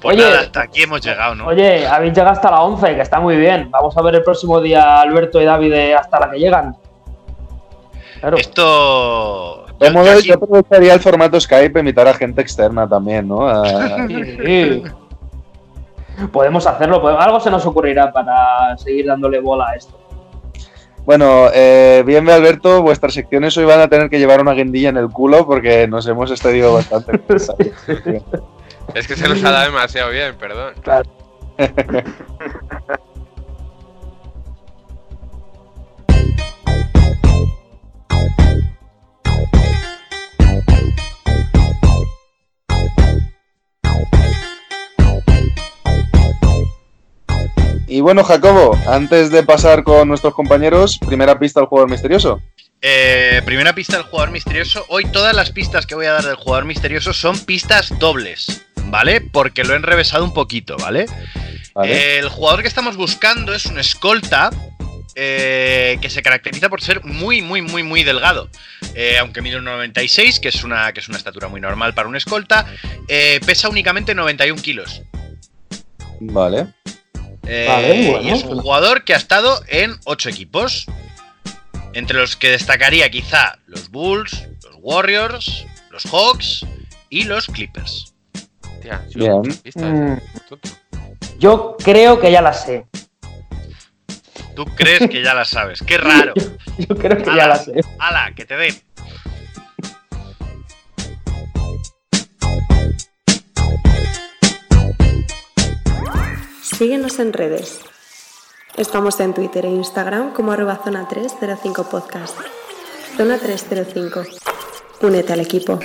[0.00, 1.48] Pues Oye, nada, hasta aquí hemos llegado, ¿no?
[1.48, 3.70] Oye, habéis llegado hasta la 11, que está muy bien.
[3.70, 6.74] Vamos a ver el próximo día Alberto y David de hasta la que llegan.
[8.20, 8.38] Claro.
[8.38, 9.61] Esto.
[9.82, 12.88] De yo- modo, yo aquí- yo aprovecharía el formato Skype e invitar a gente externa
[12.88, 13.46] también, ¿no?
[13.48, 14.82] A- Sí.
[16.30, 19.98] Podemos hacerlo, pues algo se nos ocurrirá para seguir dándole bola a esto.
[21.04, 24.98] Bueno, eh, bien, Alberto, vuestras secciones hoy van a tener que llevar una guindilla en
[24.98, 27.20] el culo porque nos hemos excedido bastante.
[28.94, 30.74] Es que se nos ha dado demasiado bien, perdón.
[47.92, 52.40] Y bueno, Jacobo, antes de pasar con nuestros compañeros, primera pista al jugador misterioso.
[52.80, 54.86] Eh, primera pista del jugador misterioso.
[54.88, 59.20] Hoy todas las pistas que voy a dar del jugador misterioso son pistas dobles, ¿vale?
[59.20, 61.04] Porque lo he enrevesado un poquito, ¿vale?
[61.74, 61.92] Vale.
[61.92, 64.48] Eh, el jugador que estamos buscando es un escolta
[65.14, 68.48] eh, que se caracteriza por ser muy, muy, muy, muy delgado.
[68.94, 72.08] Eh, aunque mide un 96, que es, una, que es una estatura muy normal para
[72.08, 72.64] un escolta,
[73.06, 75.02] eh, pesa únicamente 91 kilos.
[76.20, 76.68] Vale.
[77.46, 80.86] Eh, Vale, bueno, y es un jugador que ha estado en 8 equipos.
[81.94, 86.64] entre los que destacaría quizá los Bulls, los Warriors, los Hawks
[87.10, 88.14] y los Clippers.
[89.14, 89.42] Bien.
[89.62, 90.16] pistas, Mm.
[91.38, 92.86] Yo creo que ya la sé.
[94.56, 95.82] Tú crees que ya la sabes.
[95.82, 96.32] Qué raro.
[96.78, 97.72] Yo creo que ya la sé.
[97.98, 98.74] ala, que te den.
[106.82, 107.80] Síguenos en redes.
[108.76, 112.36] Estamos en Twitter e Instagram como arroba zona 305 podcast.
[113.16, 114.24] Zona 305.
[115.00, 115.78] Únete al equipo.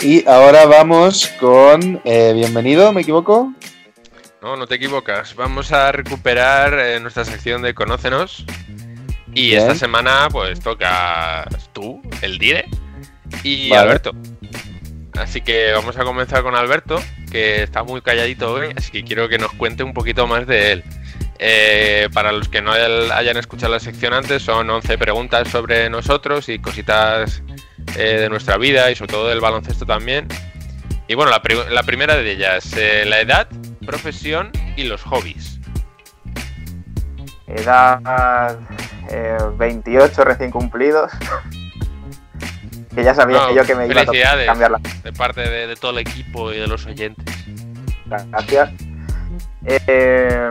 [0.00, 3.52] Y ahora vamos con eh, Bienvenido, ¿me equivoco?
[4.40, 5.34] No, no te equivocas.
[5.34, 8.46] Vamos a recuperar eh, nuestra sección de Conócenos.
[9.34, 9.60] Y Bien.
[9.60, 12.64] esta semana, pues toca tú, el Dire,
[13.42, 13.82] y Vale.
[13.82, 14.12] Alberto.
[15.18, 16.98] Así que vamos a comenzar con Alberto,
[17.30, 20.72] que está muy calladito hoy, así que quiero que nos cuente un poquito más de
[20.72, 20.84] él.
[21.38, 26.48] Eh, para los que no hayan escuchado la sección antes, son 11 preguntas sobre nosotros
[26.48, 27.42] y cositas
[27.96, 30.28] eh, de nuestra vida y sobre todo del baloncesto también.
[31.08, 33.48] Y bueno, la, pri- la primera de ellas, eh, la edad,
[33.84, 35.58] profesión y los hobbies.
[37.48, 38.58] Edad
[39.10, 41.12] eh, 28 recién cumplidos.
[42.94, 45.40] que ya sabía No, yo que me iba a tocar felicidades cambiar la de parte
[45.40, 47.24] de, de todo el equipo y de los oyentes.
[48.06, 48.70] Gracias.
[49.64, 50.50] Eh,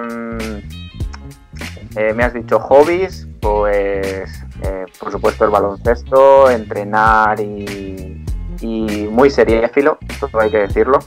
[1.96, 8.24] eh, me has dicho hobbies, pues eh, por supuesto el baloncesto, entrenar y,
[8.62, 11.00] y muy seriéfilo, todo hay que decirlo.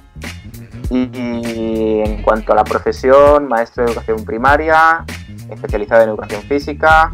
[0.91, 5.05] Y, y en cuanto a la profesión, maestro de educación primaria,
[5.51, 7.13] especializado en educación física.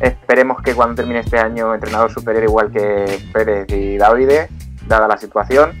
[0.00, 4.48] Esperemos que cuando termine este año entrenador superior igual que Pérez y Davide,
[4.86, 5.78] dada la situación.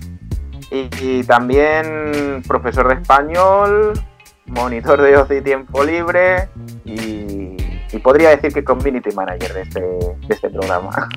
[0.70, 3.92] Y, y también profesor de español,
[4.46, 6.48] monitor de ocio y tiempo libre
[6.84, 7.56] y,
[7.92, 11.08] y podría decir que community manager de este, de este programa.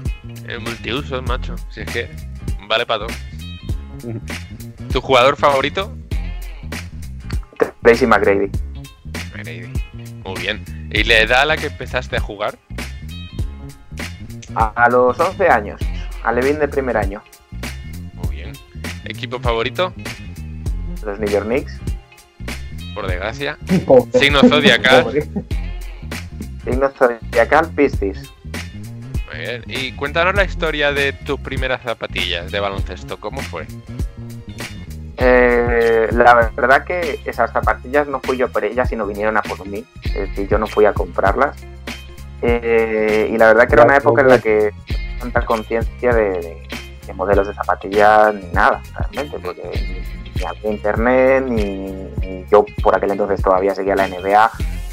[0.48, 1.56] El multiusos, macho.
[1.70, 2.10] Si es que
[2.68, 3.16] vale para todo.
[4.92, 5.96] ¿Tu jugador favorito?
[7.82, 8.50] Tracy McGrady.
[9.36, 9.74] McGrady.
[10.24, 10.90] Muy bien.
[10.92, 12.58] ¿Y la edad a la que empezaste a jugar?
[14.56, 15.82] A, a los 11 años,
[16.24, 17.22] a Levin de primer año,
[18.16, 18.54] Muy bien.
[19.06, 19.94] ¿Equipo favorito?
[21.06, 21.80] los New York Knicks.
[22.94, 23.58] Por desgracia.
[23.88, 24.20] Pobre.
[24.20, 25.04] Signo zodiacal.
[25.04, 25.28] Pobre.
[26.64, 28.32] Signo zodiacal Piscis.
[29.32, 29.64] Muy bien.
[29.68, 33.20] Y cuéntanos la historia de tus primeras zapatillas de baloncesto.
[33.20, 33.66] ¿Cómo fue?
[35.18, 39.66] Eh, la verdad que esas zapatillas no fui yo por ellas, sino vinieron a por
[39.68, 39.86] mí.
[40.04, 41.56] Es decir, yo no fui a comprarlas.
[42.42, 44.72] Eh, y la verdad que era una época en la que
[45.20, 46.68] tanta conciencia de, de-
[47.06, 52.64] de modelos de zapatillas ni nada, realmente, porque ni, ni había internet, ni, ni yo
[52.84, 54.52] por aquel entonces todavía seguía la NBA,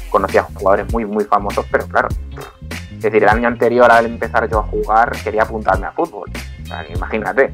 [0.09, 2.07] conocía jugadores muy, muy famosos, pero claro,
[2.91, 6.29] es decir, el año anterior al empezar yo a jugar quería apuntarme a fútbol,
[6.63, 7.51] o sea, imagínate.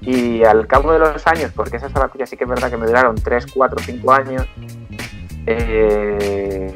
[0.00, 2.86] Y al cabo de los años, porque esas zapatillas sí que es verdad que me
[2.86, 4.46] duraron 3, 4, 5 años,
[5.46, 6.75] eh,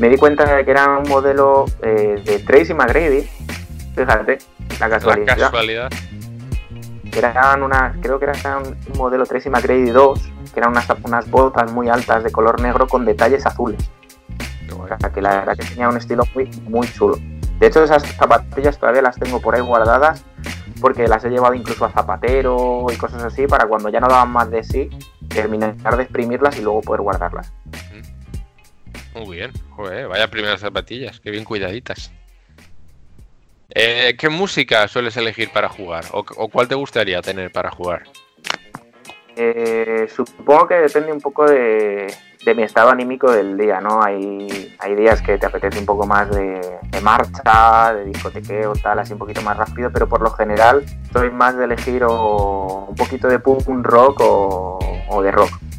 [0.00, 3.28] me di cuenta de que era un modelo eh, de Tracy McGrady.
[3.94, 4.38] Fíjate,
[4.80, 4.88] la
[5.36, 5.92] La casualidad.
[7.12, 10.20] Eran unas, creo que era un modelo Tracy McGrady 2,
[10.54, 13.90] que eran unas, unas botas muy altas de color negro con detalles azules.
[14.72, 17.18] O sea, que la verdad que tenía un estilo muy, muy chulo.
[17.58, 20.24] De hecho, esas zapatillas todavía las tengo por ahí guardadas
[20.80, 24.30] porque las he llevado incluso a zapatero y cosas así para cuando ya no daban
[24.30, 24.88] más de sí,
[25.28, 27.52] terminar de exprimirlas y luego poder guardarlas.
[29.14, 29.52] Muy bien.
[29.70, 31.20] Joder, vaya primeras zapatillas.
[31.20, 32.12] Qué bien cuidaditas.
[33.72, 36.04] Eh, ¿Qué música sueles elegir para jugar?
[36.12, 38.02] ¿O, cuál te gustaría tener para jugar?
[39.36, 42.12] Eh, supongo que depende un poco de,
[42.54, 44.02] mi estado anímico del día, ¿no?
[44.02, 44.48] Hay,
[44.96, 46.60] días que te apetece un poco más de,
[47.00, 51.56] marcha, de discotequeo, tal, así un poquito más rápido, pero por lo general soy más
[51.56, 55.69] de elegir o un poquito de punk rock o de rock.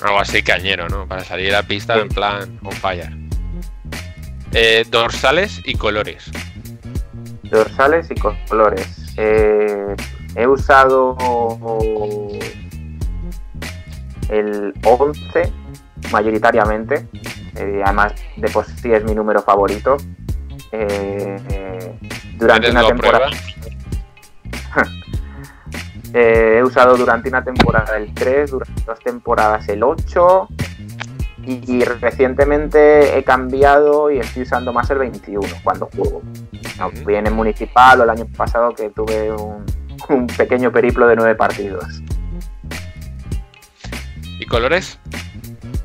[0.00, 1.06] Algo así cañero, ¿no?
[1.06, 3.10] Para salir a pista en plan on fire.
[4.52, 6.30] Eh, dorsales y colores.
[7.44, 9.14] dorsales y colores.
[9.16, 9.94] Eh,
[10.34, 11.16] he usado
[14.28, 15.52] el 11
[16.12, 17.06] mayoritariamente,
[17.56, 19.96] eh, además de por sí es mi número favorito.
[20.72, 21.98] Eh, eh,
[22.36, 23.75] durante ¿Tienes una la temporada prueba?
[26.14, 30.48] Eh, he usado durante una temporada el 3, durante dos temporadas el 8
[31.44, 36.22] y, y recientemente he cambiado y estoy usando más el 21 cuando juego.
[37.06, 39.64] Bien en municipal o el año pasado que tuve un,
[40.08, 42.02] un pequeño periplo de nueve partidos.
[44.38, 44.98] ¿Y colores?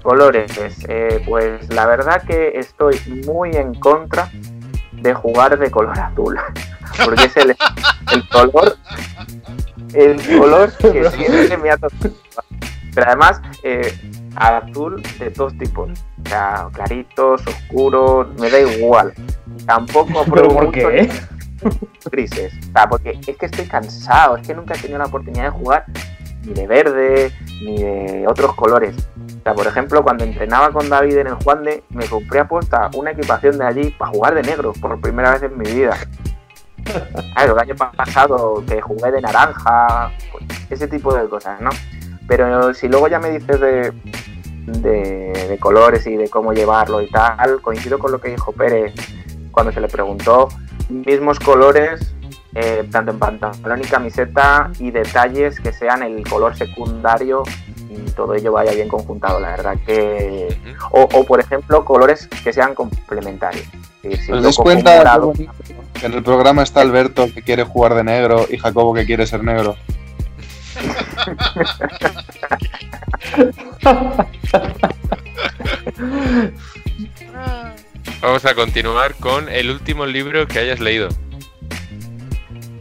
[0.04, 0.52] Colores,
[0.88, 4.30] eh, pues la verdad que estoy muy en contra
[4.92, 6.38] de jugar de color azul,
[7.04, 7.56] porque es el,
[8.14, 8.78] el color,
[9.94, 12.14] el color que siempre me ha tocado.
[12.94, 13.98] Pero además, eh,
[14.36, 15.90] azul de todos tipos,
[16.26, 19.14] o sea, claritos, oscuros, me da igual.
[19.66, 21.10] Tampoco ¿Pero por qué?
[22.12, 25.46] grises, o sea, porque es que estoy cansado, es que nunca he tenido la oportunidad
[25.46, 25.86] de jugar
[26.44, 27.32] ni de verde,
[27.64, 28.96] ni de otros colores.
[29.40, 32.90] O sea, por ejemplo, cuando entrenaba con David en el Juan de, me compré apuesta
[32.96, 35.98] una equipación de allí para jugar de negro por primera vez en mi vida.
[37.34, 41.70] Claro, el año pasado que jugué de naranja, pues, ese tipo de cosas, ¿no?
[42.28, 43.94] Pero si luego ya me dices de,
[44.66, 48.94] de, de colores y de cómo llevarlo y tal, coincido con lo que dijo Pérez
[49.52, 50.48] cuando se le preguntó,
[50.90, 52.14] mismos colores,
[52.56, 57.44] eh, tanto en pantalón y camiseta, y detalles que sean el color secundario
[57.90, 60.58] y todo ello vaya bien conjuntado, la verdad que...
[60.92, 63.68] O, o, por ejemplo, colores que sean complementarios.
[64.04, 65.20] Es decir, si ¿Os yo dais cojo cuenta
[65.94, 69.28] que en el programa está Alberto que quiere jugar de negro y Jacobo que quiere
[69.28, 69.76] ser negro?
[78.22, 81.10] Vamos a continuar con el último libro que hayas leído.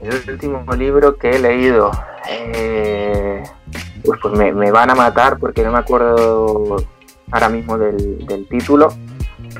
[0.02, 1.90] El último libro que he leído.
[2.28, 3.42] eh,
[4.04, 6.76] pues pues me, me van a matar porque no me acuerdo
[7.30, 8.88] ahora mismo del, del título.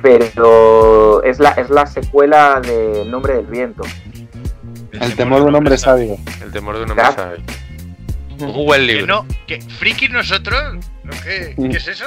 [0.03, 3.83] Pero es la, es la secuela de El nombre del viento.
[4.93, 6.17] El temor de un hombre sabio.
[6.43, 7.43] El temor de un hombre sabio.
[8.39, 9.07] Un buen ¿Que libro.
[9.07, 9.27] no?
[9.47, 10.77] ¿Que friki nosotros?
[11.05, 11.11] ¿No?
[11.23, 12.07] ¿Qué, ¿Qué es eso?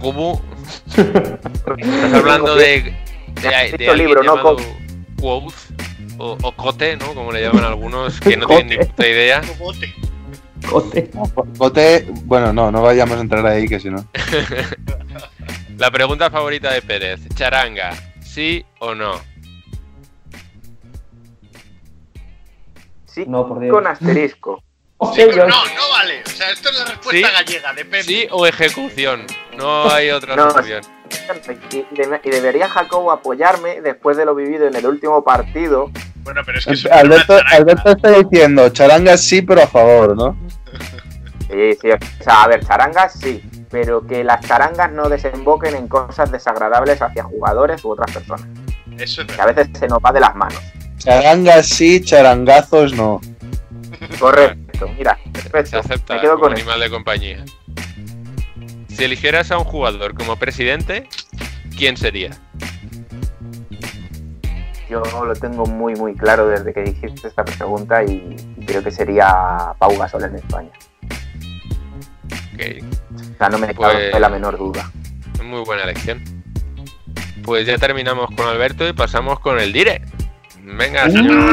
[0.00, 0.42] ¿Cómo?
[0.86, 2.94] Estás hablando de,
[3.40, 5.54] de, de libro, no Quoth
[6.18, 7.14] o, o Cote, ¿no?
[7.14, 9.40] Como le llaman algunos que no tienen ni puta idea.
[9.40, 9.94] Cogote.
[10.68, 11.10] Cote.
[11.56, 14.04] Cote, bueno, no, no vayamos a entrar ahí que si no.
[15.80, 19.20] La pregunta favorita de Pérez, charanga, ¿sí o no?
[23.06, 23.72] Sí, No, por Dios.
[23.74, 24.62] con asterisco.
[25.14, 25.48] Sí, Ellos.
[25.48, 26.22] no, no vale.
[26.26, 27.32] O sea, esto es la respuesta ¿Sí?
[27.34, 28.02] gallega, depende.
[28.02, 29.24] ¿Sí o ejecución?
[29.56, 30.82] No hay otra No, opción.
[31.72, 35.90] Y, y de- y debería Jacobo apoyarme después de lo vivido en el último partido.
[36.16, 37.56] Bueno, pero es que eso Alberto, charanga.
[37.56, 40.36] Alberto está diciendo, charanga sí, pero a favor, ¿no?
[41.50, 45.88] Sí, sí, o sea, a ver, charangas sí, pero que las charangas no desemboquen en
[45.88, 48.46] cosas desagradables hacia jugadores u otras personas.
[48.98, 50.60] Eso es Que a veces se nos va de las manos.
[50.98, 53.20] Charangas sí, charangazos no.
[54.18, 55.78] Correcto, mira, Se perfecto.
[55.78, 56.62] acepta Me quedo como con eso.
[56.62, 57.44] animal de compañía.
[58.88, 61.08] Si eligieras a un jugador como presidente,
[61.76, 62.30] ¿quién sería?
[64.88, 68.34] Yo lo tengo muy, muy claro desde que dijiste esta pregunta y
[68.66, 70.70] creo que sería Pau Gasol en España.
[72.54, 73.09] Ok, O
[73.40, 74.90] sea, no me cabe Pues- la menor duda.
[75.42, 76.22] muy buena elección.
[77.42, 80.02] Pues ya terminamos con Alberto y pasamos con el dire.
[80.62, 81.50] Venga, señor.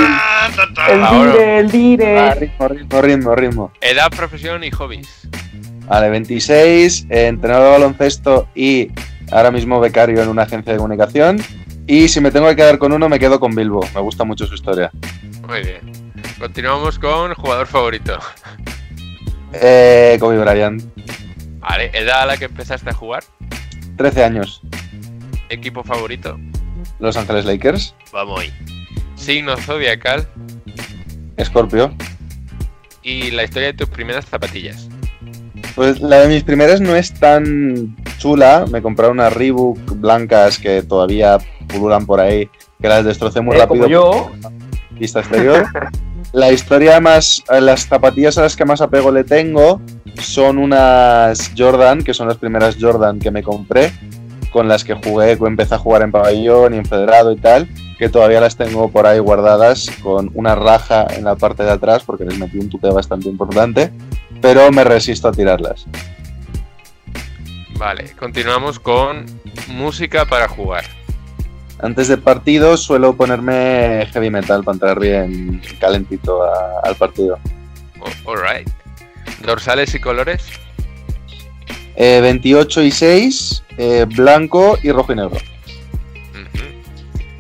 [0.90, 2.20] El dire, el dire.
[2.20, 3.72] Ah, ritmo, ritmo, ritmo, ritmo.
[3.82, 5.28] Edad, profesión y hobbies.
[5.88, 8.92] Vale, 26, eh, entrenador de baloncesto y
[9.32, 11.38] ahora mismo becario en una agencia de comunicación.
[11.88, 13.80] Y si me tengo que quedar con uno, me quedo con Bilbo.
[13.96, 14.92] Me gusta mucho su historia.
[15.48, 16.12] Muy bien.
[16.38, 18.20] Continuamos con jugador favorito.
[19.54, 20.84] Eh, Kobe Bryant,
[21.70, 23.24] Vale, edad a la que empezaste a jugar.
[23.98, 24.62] 13 años.
[25.50, 26.38] Equipo favorito.
[27.00, 28.54] Los Ángeles Lakers, Vamos ahí.
[29.16, 30.28] Signo zodiacal.
[31.44, 31.94] Scorpio.
[33.04, 34.88] Y la historia de tus primeras zapatillas.
[35.76, 38.66] Pues la de mis primeras no es tan chula.
[38.72, 41.38] Me compré unas Reebok blancas que todavía
[41.68, 42.50] pululan por ahí,
[42.82, 43.84] que las destrocé muy Eh, rápido.
[43.84, 44.32] como yo.
[44.92, 45.66] Vista exterior.
[46.38, 47.44] La historia más.
[47.52, 49.82] eh, Las zapatillas a las que más apego le tengo
[50.22, 53.92] son unas Jordan, que son las primeras Jordan que me compré,
[54.52, 57.68] con las que jugué, empecé a jugar en pabellón y en federado y tal,
[57.98, 62.04] que todavía las tengo por ahí guardadas con una raja en la parte de atrás
[62.06, 63.92] porque les metí un tute bastante importante,
[64.40, 65.88] pero me resisto a tirarlas.
[67.80, 69.26] Vale, continuamos con
[69.70, 70.86] música para jugar.
[71.80, 77.38] Antes de partidos suelo ponerme heavy metal para entrar bien calentito a- al partido.
[78.26, 78.68] Oh, alright.
[79.46, 80.44] Dorsales y colores.
[81.96, 85.38] Eh, 28 y 6, eh, blanco y rojo y negro.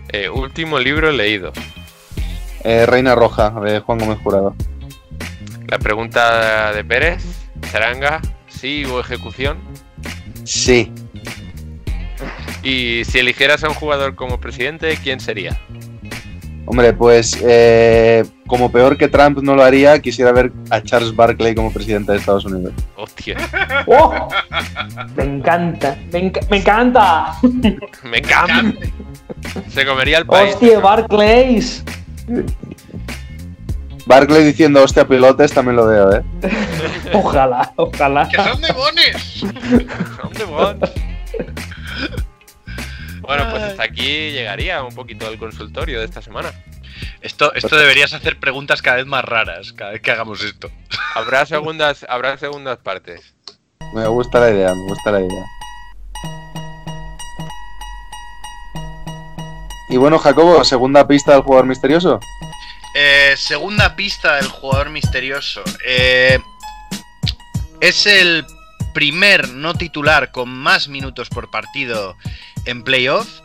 [0.10, 1.52] Eh, último libro leído.
[2.64, 4.56] Eh, Reina Roja, de Juan Gómez Jurado.
[5.68, 7.24] La pregunta de Pérez.
[7.72, 9.58] Charanga, sí o ejecución.
[10.44, 10.92] Sí.
[12.68, 15.58] Y si eligieras a un jugador como presidente, ¿quién sería?
[16.66, 21.56] Hombre, pues eh, como peor que Trump no lo haría, quisiera ver a Charles Barkley
[21.56, 22.74] como presidente de Estados Unidos.
[22.98, 23.38] Hostia.
[23.88, 24.28] ¡Oh!
[25.16, 27.36] Me encanta, me, enca- me encanta.
[28.04, 28.74] Me encanta.
[29.70, 30.56] Se comería el país.
[30.56, 31.86] Hostia, Barclays.
[34.06, 36.22] Barkley diciendo hostia pilotes también lo veo, ¿eh?
[37.14, 38.28] Ojalá, ojalá.
[38.28, 39.46] ¡Que son de bones!
[40.22, 40.80] ¿Dónde van?
[43.28, 46.50] Bueno, pues hasta aquí llegaría un poquito el consultorio de esta semana.
[47.20, 50.72] Esto, esto deberías hacer preguntas cada vez más raras cada vez que hagamos esto.
[51.14, 53.36] Habrá segundas, habrá segundas partes.
[53.94, 55.46] Me gusta la idea, me gusta la idea.
[59.90, 62.22] Y bueno, Jacobo, segunda pista del jugador misterioso.
[62.96, 65.64] Eh, segunda pista del jugador misterioso.
[65.86, 66.40] Eh,
[67.82, 68.46] es el
[68.98, 72.18] primer no titular con más minutos por partido
[72.66, 73.42] en playoff.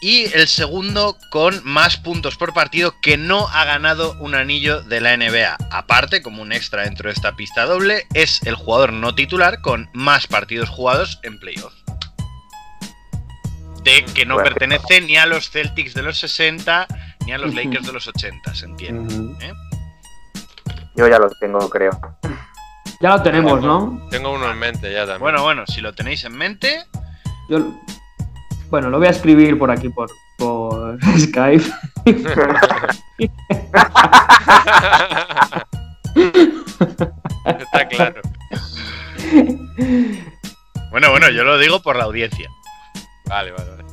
[0.00, 5.00] Y el segundo con más puntos por partido que no ha ganado un anillo de
[5.00, 5.56] la NBA.
[5.72, 9.90] Aparte, como un extra dentro de esta pista doble, es el jugador no titular con
[9.94, 11.74] más partidos jugados en playoff.
[13.82, 14.48] De que no Bueno.
[14.50, 16.86] pertenece ni a los Celtics de los 60
[17.26, 19.44] ni a los Lakers de los 80, se entiende.
[19.44, 19.52] ¿eh?
[20.94, 21.98] Yo ya lo tengo, creo.
[23.00, 24.08] Ya lo tenemos, ¿no?
[24.10, 25.20] Tengo uno en mente ya también.
[25.20, 26.84] Bueno, bueno, si lo tenéis en mente,
[27.48, 27.72] Yo,
[28.70, 31.64] bueno, lo voy a escribir por aquí, por, por Skype.
[37.44, 38.20] Está claro.
[40.90, 42.50] bueno, bueno, yo lo digo por la audiencia.
[43.26, 43.84] Vale, vale, vale.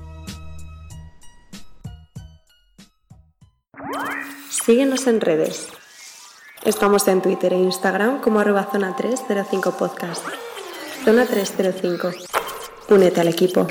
[4.50, 5.75] Síguenos en redes.
[6.66, 10.26] Estamos en Twitter e Instagram como arroba zona 305 podcast.
[11.06, 12.12] Zona 305.
[12.90, 13.68] Únete al equipo.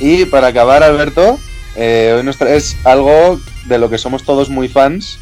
[0.00, 1.38] Y para acabar, Alberto,
[1.76, 5.18] eh, hoy nos traes algo de lo que somos todos muy fans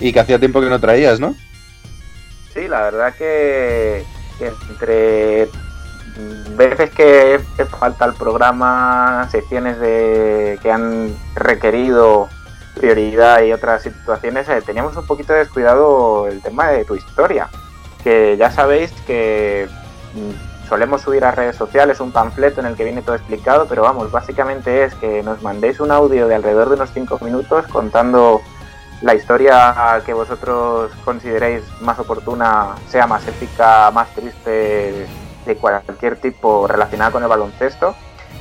[0.00, 1.36] y que hacía tiempo que no traías, ¿no?
[2.54, 4.02] Sí, la verdad que,
[4.38, 5.48] que entre
[6.56, 7.40] veces que
[7.78, 12.28] falta el programa, secciones de, que han requerido
[12.74, 17.48] prioridad y otras situaciones, eh, teníamos un poquito descuidado el tema de tu historia.
[18.02, 19.68] Que ya sabéis que
[20.14, 23.82] mm, solemos subir a redes sociales un panfleto en el que viene todo explicado, pero
[23.82, 28.40] vamos, básicamente es que nos mandéis un audio de alrededor de unos 5 minutos contando
[29.02, 35.06] la historia que vosotros consideréis más oportuna, sea más épica, más triste,
[35.46, 37.94] de cualquier tipo relacionada con el baloncesto,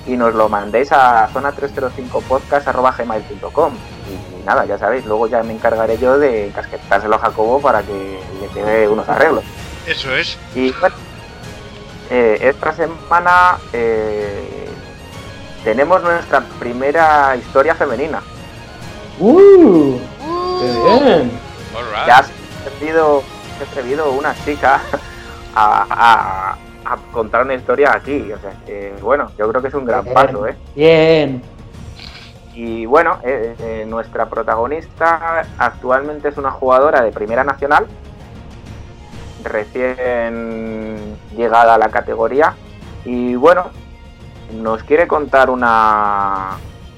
[0.05, 3.73] y nos lo mandéis a zona305podcast.gmail.com.
[4.09, 8.19] Y nada, ya sabéis, luego ya me encargaré yo de encasquetárselo a Jacobo para que
[8.41, 9.43] le quede unos arreglos.
[9.87, 10.37] Eso es.
[10.55, 10.95] Y bueno,
[12.09, 14.67] eh, esta semana eh,
[15.63, 18.21] tenemos nuestra primera historia femenina.
[19.19, 19.97] ¡Uh!
[20.59, 21.31] ¡Qué bien!
[22.07, 23.23] Ya se ha atrevido,
[23.57, 24.81] se ha atrevido una chica
[25.55, 28.31] a, a- a contar una historia aquí.
[28.31, 30.13] O sea, que, bueno, yo creo que es un gran Bien.
[30.13, 30.55] paso, ¿eh?
[30.75, 31.41] Bien.
[32.53, 37.87] Y bueno, eh, eh, nuestra protagonista actualmente es una jugadora de Primera Nacional,
[39.43, 42.53] recién llegada a la categoría.
[43.05, 43.65] Y bueno,
[44.53, 46.51] nos quiere contar una,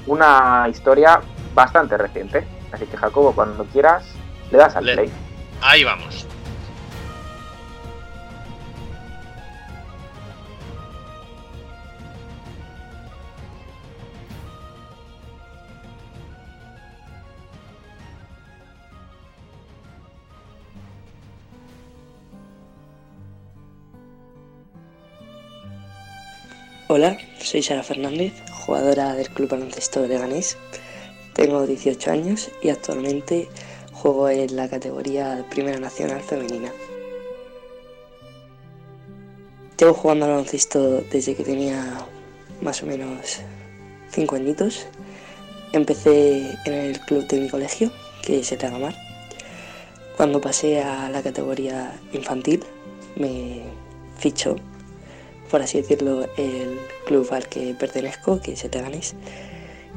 [0.08, 1.22] una historia
[1.54, 2.46] bastante reciente.
[2.72, 4.06] Así que Jacobo, cuando quieras,
[4.52, 5.12] le das al Le- play.
[5.62, 6.28] Ahí vamos.
[26.88, 30.56] Hola, soy Sara Fernández, jugadora del Club Baloncesto Leganés.
[31.34, 33.50] Tengo 18 años y actualmente
[33.92, 36.72] juego en la categoría Primera Nacional Femenina.
[39.80, 42.06] Llevo jugando al baloncesto desde que tenía
[42.62, 43.40] más o menos
[44.12, 44.86] 5 añitos.
[45.72, 48.96] Empecé en el club de mi colegio, que es Etagamar.
[50.18, 52.64] Cuando pasé a la categoría infantil,
[53.16, 53.64] me
[54.20, 54.56] fichó
[55.50, 59.16] por así decirlo, el club al que pertenezco, que es el Leganés.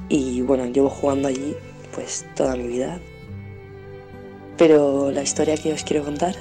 [0.09, 1.57] Y bueno, llevo jugando allí
[1.94, 3.01] pues toda mi vida.
[4.57, 6.34] Pero la historia que os quiero contar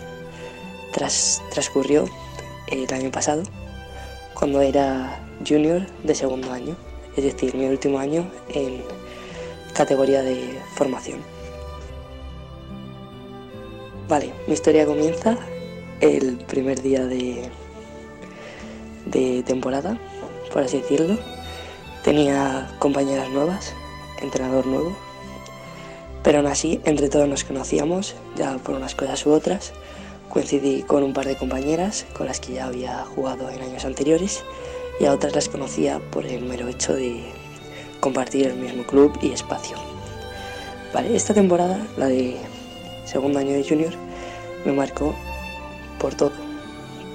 [0.91, 2.05] tras, transcurrió
[2.68, 3.43] el año pasado,
[4.34, 6.76] cuando era junior de segundo año,
[7.16, 8.84] es decir, mi último año en
[9.74, 11.20] categoría de formación.
[14.08, 15.38] Vale, mi historia comienza
[15.99, 17.49] el primer día de,
[19.12, 19.99] de temporada,
[20.51, 21.18] por así decirlo.
[22.03, 23.74] Tenía compañeras nuevas,
[24.22, 24.95] entrenador nuevo,
[26.24, 29.74] pero aún así entre todos nos conocíamos, ya por unas cosas u otras.
[30.30, 34.43] Coincidí con un par de compañeras con las que ya había jugado en años anteriores
[34.99, 37.24] y a otras las conocía por el mero hecho de
[37.99, 39.78] compartir el mismo club y espacio.
[40.93, 42.38] Vale, esta temporada, la de
[43.05, 43.93] segundo año de junior,
[44.66, 45.16] me marcó
[45.99, 46.32] por todo.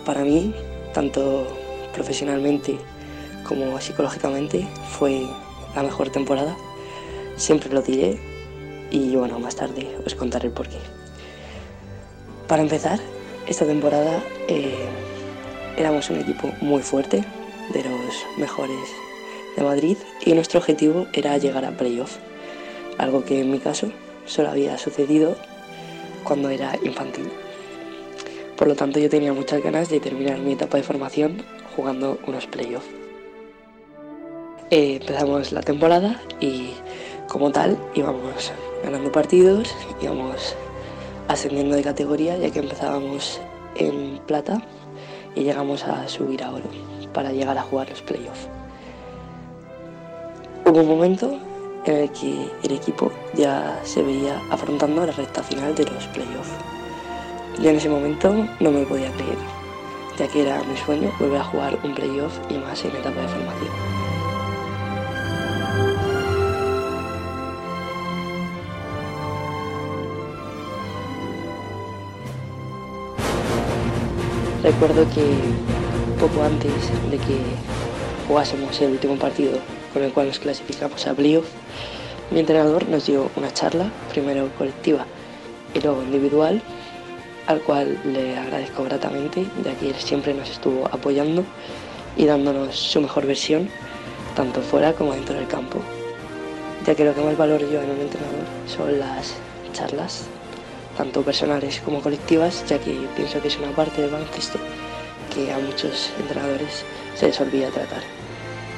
[0.04, 0.54] Para mí,
[0.92, 1.46] tanto
[1.92, 2.78] profesionalmente
[3.44, 5.26] como psicológicamente, fue
[5.74, 6.56] la mejor temporada.
[7.36, 8.18] Siempre lo diré
[8.90, 10.78] y bueno, más tarde os contaré el porqué.
[12.46, 13.00] Para empezar,
[13.46, 14.74] esta temporada eh,
[15.76, 17.24] éramos un equipo muy fuerte,
[17.72, 18.88] de los mejores
[19.56, 22.16] de Madrid, y nuestro objetivo era llegar a playoff,
[22.98, 23.90] algo que en mi caso
[24.26, 25.36] solo había sucedido
[26.24, 27.30] cuando era infantil.
[28.56, 31.42] Por lo tanto, yo tenía muchas ganas de terminar mi etapa de formación
[31.76, 32.88] jugando unos playoffs.
[34.70, 36.72] Eh, empezamos la temporada y
[37.28, 38.52] como tal íbamos
[38.82, 40.56] ganando partidos, íbamos
[41.28, 43.40] ascendiendo de categoría ya que empezábamos
[43.76, 44.62] en plata
[45.34, 46.64] y llegamos a subir a oro
[47.12, 48.48] para llegar a jugar los playoffs.
[50.64, 51.38] Hubo un momento
[51.84, 56.52] en el que el equipo ya se veía afrontando la recta final de los playoffs.
[57.60, 59.36] Yo en ese momento no me podía creer,
[60.18, 63.28] ya que era mi sueño volver a jugar un playoff y más en etapa de
[63.28, 64.02] formación.
[74.62, 75.24] Recuerdo que
[76.20, 76.72] poco antes
[77.10, 77.36] de que
[78.28, 79.58] jugásemos el último partido
[79.92, 81.46] con el cual nos clasificamos a playoff,
[82.30, 85.04] mi entrenador nos dio una charla, primero colectiva
[85.74, 86.62] y luego individual,
[87.46, 91.44] al cual le agradezco gratamente, ya que él siempre nos estuvo apoyando
[92.16, 93.68] y dándonos su mejor versión,
[94.34, 95.78] tanto fuera como dentro del campo,
[96.86, 99.34] ya que lo que más valoro yo en un entrenador son las
[99.72, 100.26] charlas,
[100.96, 104.58] tanto personales como colectivas, ya que pienso que es una parte del baloncesto
[105.34, 106.84] que a muchos entrenadores
[107.14, 108.02] se les olvida tratar.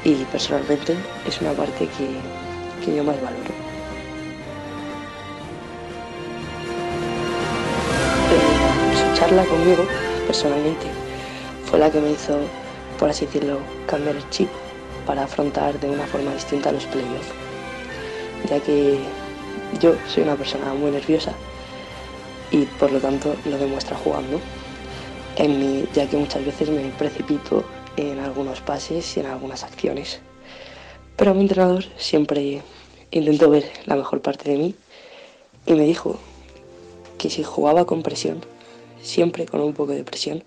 [0.05, 0.95] Y personalmente
[1.27, 3.64] es una parte que, que yo más valoro.
[9.25, 9.87] Charla conmigo,
[10.27, 10.85] personalmente,
[11.65, 12.37] fue la que me hizo,
[12.99, 14.51] por así decirlo, cambiar el chip
[15.07, 17.33] para afrontar de una forma distinta los playoffs.
[18.51, 18.99] Ya que
[19.81, 21.33] yo soy una persona muy nerviosa
[22.51, 24.41] y por lo tanto lo demuestra jugando.
[25.37, 27.65] En mi, ya que muchas veces me precipito
[27.97, 30.21] en algunos pases y en algunas acciones.
[31.17, 32.61] Pero mi entrenador siempre
[33.11, 34.75] intentó ver la mejor parte de mí
[35.65, 36.19] y me dijo
[37.17, 38.45] que si jugaba con presión,
[39.05, 40.43] siempre con un poco de presión,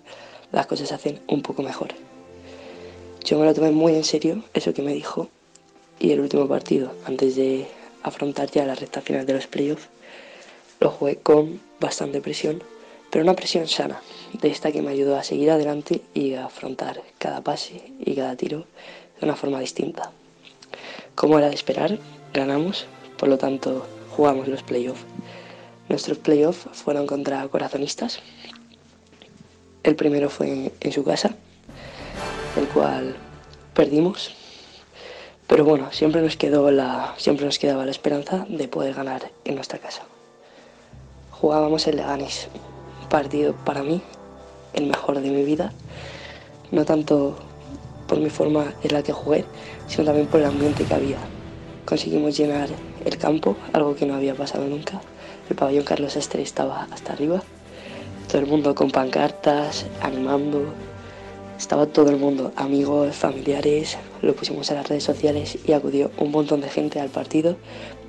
[0.52, 1.88] las cosas se hacen un poco mejor.
[3.24, 5.28] Yo me lo tomé muy en serio, eso que me dijo,
[5.98, 7.66] y el último partido, antes de
[8.02, 9.88] afrontar ya la recta final de los playoffs,
[10.80, 12.62] lo jugué con bastante presión,
[13.10, 14.00] pero una presión sana,
[14.32, 18.36] de esta que me ayudó a seguir adelante y a afrontar cada pase y cada
[18.36, 18.66] tiro
[19.18, 20.12] de una forma distinta.
[21.14, 21.98] Como era de esperar,
[22.32, 22.86] ganamos,
[23.16, 25.04] por lo tanto jugamos los playoffs.
[25.88, 28.20] Nuestros playoffs fueron contra corazonistas.
[29.88, 31.34] El primero fue en su casa,
[32.56, 33.16] el cual
[33.72, 34.34] perdimos.
[35.46, 39.54] Pero bueno, siempre nos, quedó la, siempre nos quedaba la esperanza de poder ganar en
[39.54, 40.02] nuestra casa
[41.40, 42.48] jugábamos en Leganés.
[43.08, 44.02] Partido para mí,
[44.74, 45.72] el mejor de mi vida.
[46.70, 47.36] No tanto
[48.06, 49.44] por mi forma en la que jugué,
[49.86, 51.18] sino también por el ambiente que había.
[51.86, 52.68] Conseguimos llenar
[53.04, 55.00] el campo, algo que no había pasado nunca.
[55.48, 57.42] El pabellón Carlos Estre estaba hasta arriba.
[58.28, 60.60] Todo el mundo con pancartas, animando.
[61.56, 63.96] Estaba todo el mundo, amigos, familiares.
[64.20, 67.56] Lo pusimos en las redes sociales y acudió un montón de gente al partido,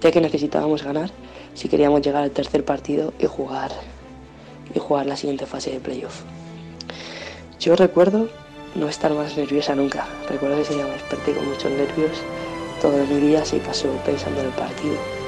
[0.01, 1.09] ya que necesitábamos ganar
[1.53, 3.71] si queríamos llegar al tercer partido y jugar,
[4.75, 6.23] y jugar la siguiente fase de playoff.
[7.61, 8.27] Yo recuerdo
[8.75, 10.05] no estar más nerviosa nunca.
[10.27, 12.17] Recuerdo que ese día me desperté con muchos nervios.
[12.81, 15.18] Todo mi día se pasó pensando en el partido.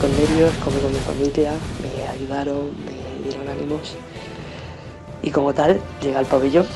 [0.00, 3.94] Con nervios, comí con mi familia, me ayudaron, me dieron ánimos.
[5.22, 6.66] Y como tal, llegué al pabellón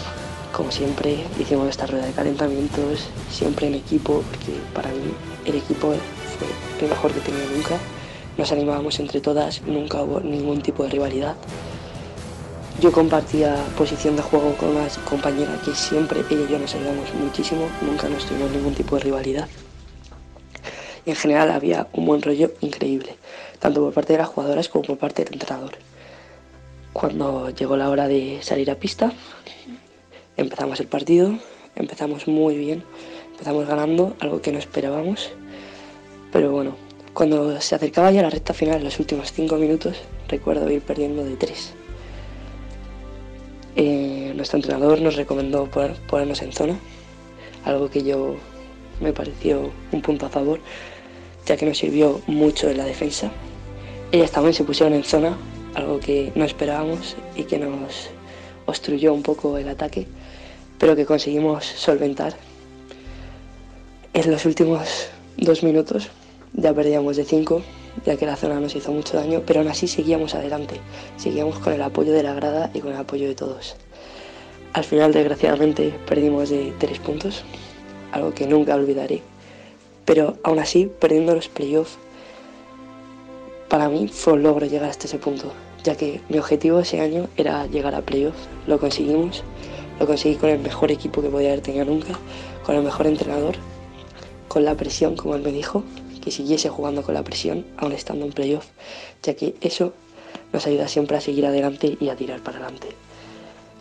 [0.52, 5.12] como siempre, hicimos esta rueda de calentamientos, siempre en equipo, porque para mí
[5.44, 5.94] el equipo
[6.36, 7.76] fue lo mejor que he tenido nunca.
[8.36, 11.36] Nos animábamos entre todas, nunca hubo ningún tipo de rivalidad.
[12.80, 17.12] Yo compartía posición de juego con una compañera que siempre ella y yo nos ayudamos
[17.14, 19.48] muchísimo, nunca nos tuvimos ningún tipo de rivalidad.
[21.08, 23.16] En general había un buen rollo increíble.
[23.60, 25.72] tanto por parte de las jugadoras como por parte del entrenador.
[26.92, 29.10] Cuando llegó la hora de salir a pista,
[30.36, 31.32] empezamos el partido,
[31.74, 32.84] empezamos muy bien,
[33.32, 35.30] empezamos ganando, algo que no esperábamos,
[36.30, 36.76] pero bueno,
[37.14, 39.96] cuando se acercaba ya la recta final, en los últimos cinco minutos,
[40.28, 41.72] recuerdo ir perdiendo de tres.
[43.76, 46.78] Eh, nuestro entrenador nos recomendó poner- ponernos en zona,
[47.64, 48.36] algo que yo
[49.00, 50.60] me pareció un punto a favor,
[51.48, 53.32] ya que nos sirvió mucho en la defensa.
[54.12, 55.38] Ellas también se pusieron en zona,
[55.74, 58.10] algo que no esperábamos y que nos
[58.66, 60.06] obstruyó un poco el ataque,
[60.78, 62.34] pero que conseguimos solventar.
[64.12, 65.08] En los últimos
[65.38, 66.10] dos minutos
[66.52, 67.62] ya perdíamos de cinco,
[68.04, 70.76] ya que la zona nos hizo mucho daño, pero aún así seguíamos adelante,
[71.16, 73.76] seguíamos con el apoyo de la grada y con el apoyo de todos.
[74.74, 77.42] Al final, desgraciadamente, perdimos de tres puntos,
[78.12, 79.22] algo que nunca olvidaré,
[80.08, 81.98] pero aún así, perdiendo los playoffs,
[83.68, 85.52] para mí fue un logro llegar hasta ese punto,
[85.84, 89.44] ya que mi objetivo ese año era llegar a playoffs, lo conseguimos,
[90.00, 92.18] lo conseguí con el mejor equipo que podía haber tenido nunca,
[92.64, 93.56] con el mejor entrenador,
[94.48, 95.84] con la presión, como él me dijo,
[96.24, 98.64] que siguiese jugando con la presión, aún estando en playoff,
[99.22, 99.92] ya que eso
[100.54, 102.88] nos ayuda siempre a seguir adelante y a tirar para adelante.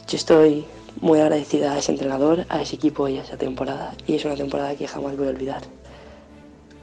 [0.10, 0.66] Yo estoy
[1.00, 4.36] muy agradecida a ese entrenador, a ese equipo y a esa temporada, y es una
[4.36, 5.62] temporada que jamás voy a olvidar.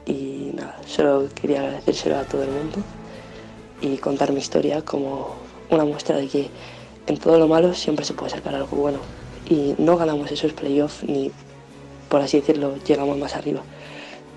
[0.05, 2.77] Y nada, solo quería agradecérselo a todo el mundo
[3.81, 5.35] y contar mi historia como
[5.69, 6.49] una muestra de que
[7.07, 8.99] en todo lo malo siempre se puede sacar algo bueno.
[9.49, 11.31] Y no ganamos esos playoffs ni,
[12.09, 13.61] por así decirlo, llegamos más arriba.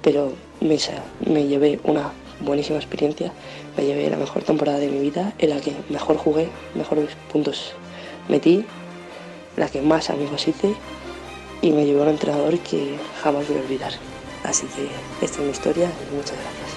[0.03, 0.78] Pero me,
[1.27, 3.32] me llevé una buenísima experiencia,
[3.77, 7.73] me llevé la mejor temporada de mi vida, en la que mejor jugué, mejores puntos
[8.28, 8.65] metí,
[9.57, 10.74] la que más amigos hice
[11.61, 13.93] y me llevó un entrenador que jamás voy a olvidar.
[14.44, 14.90] Así que
[15.20, 16.68] esta es mi historia y muchas gracias.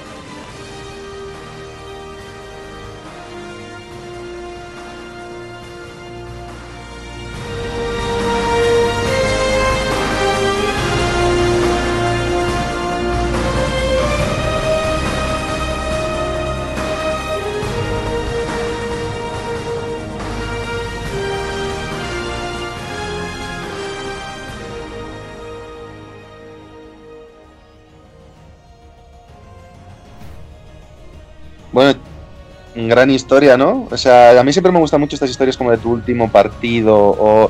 [32.92, 33.88] Gran historia, ¿no?
[33.90, 36.98] O sea, a mí siempre me gustan mucho estas historias como de tu último partido
[36.98, 37.50] o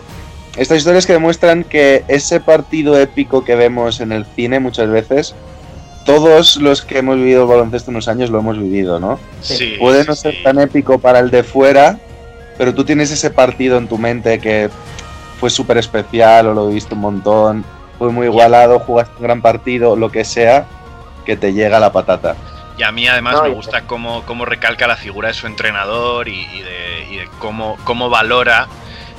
[0.56, 5.34] estas historias que demuestran que ese partido épico que vemos en el cine muchas veces,
[6.06, 9.20] todos los que hemos vivido el baloncesto unos años lo hemos vivido, ¿no?
[9.42, 10.44] Sí, Puede sí, no ser sí.
[10.44, 11.98] tan épico para el de fuera,
[12.60, 14.70] pero tú tienes ese partido en tu mente que
[15.40, 17.66] fue súper especial o lo viste un montón,
[17.98, 20.68] fue muy igualado, jugaste un gran partido, lo que sea,
[21.26, 22.36] que te llega la patata.
[22.78, 26.28] Y a mí además No, me gusta cómo, cómo recalca la figura de su entrenador
[26.28, 28.68] y, y de, y de cómo, cómo valora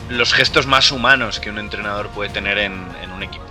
[0.08, 3.44] los gestos más humanos que un entrenador puede tener en, en un equipo.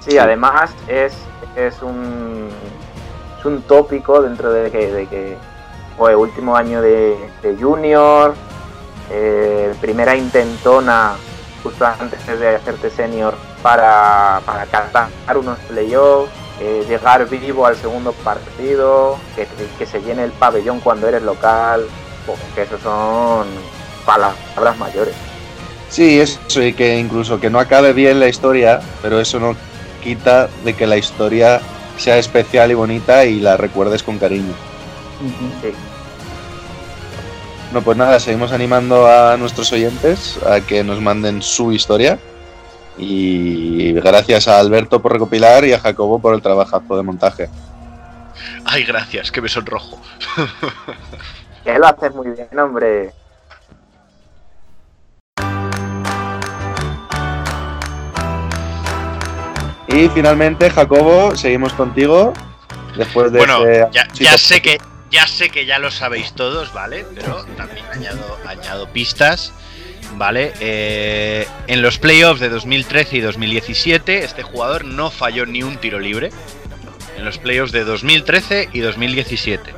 [0.00, 1.16] Sí, además es,
[1.56, 2.48] es, un,
[3.38, 5.36] es un tópico dentro de que, de que
[5.96, 8.34] fue último año de, de junior,
[9.10, 11.14] eh, primera intentona
[11.62, 16.30] justo antes de hacerte senior para, para alcanzar unos playoffs,
[16.60, 19.46] eh, llegar vivo al segundo partido, que,
[19.78, 21.86] que se llene el pabellón cuando eres local,
[22.24, 23.46] pues, que eso son
[24.04, 25.14] palabras mayores.
[25.88, 29.56] Sí, eso, y que incluso que no acabe bien la historia, pero eso no
[30.02, 31.60] quita de que la historia
[31.96, 34.52] sea especial y bonita y la recuerdes con cariño.
[35.62, 35.72] Sí.
[37.72, 42.18] No, pues nada, seguimos animando a nuestros oyentes a que nos manden su historia.
[42.98, 47.48] Y gracias a Alberto por recopilar y a Jacobo por el trabajazo de montaje.
[48.64, 50.00] Ay, gracias, que me sonrojo.
[51.64, 53.12] Que lo haces muy bien, hombre.
[59.88, 62.32] Y finalmente, Jacobo, seguimos contigo.
[62.96, 63.60] Después de Bueno,
[63.90, 64.78] ya, sé que
[65.10, 67.06] ya sé que ya lo sabéis todos, ¿vale?
[67.14, 69.52] Pero también añado, añado pistas,
[70.16, 70.52] ¿vale?
[70.60, 75.98] Eh, en los playoffs de 2013 y 2017, este jugador no falló ni un tiro
[75.98, 76.30] libre.
[77.16, 79.74] En los playoffs de 2013 y 2017.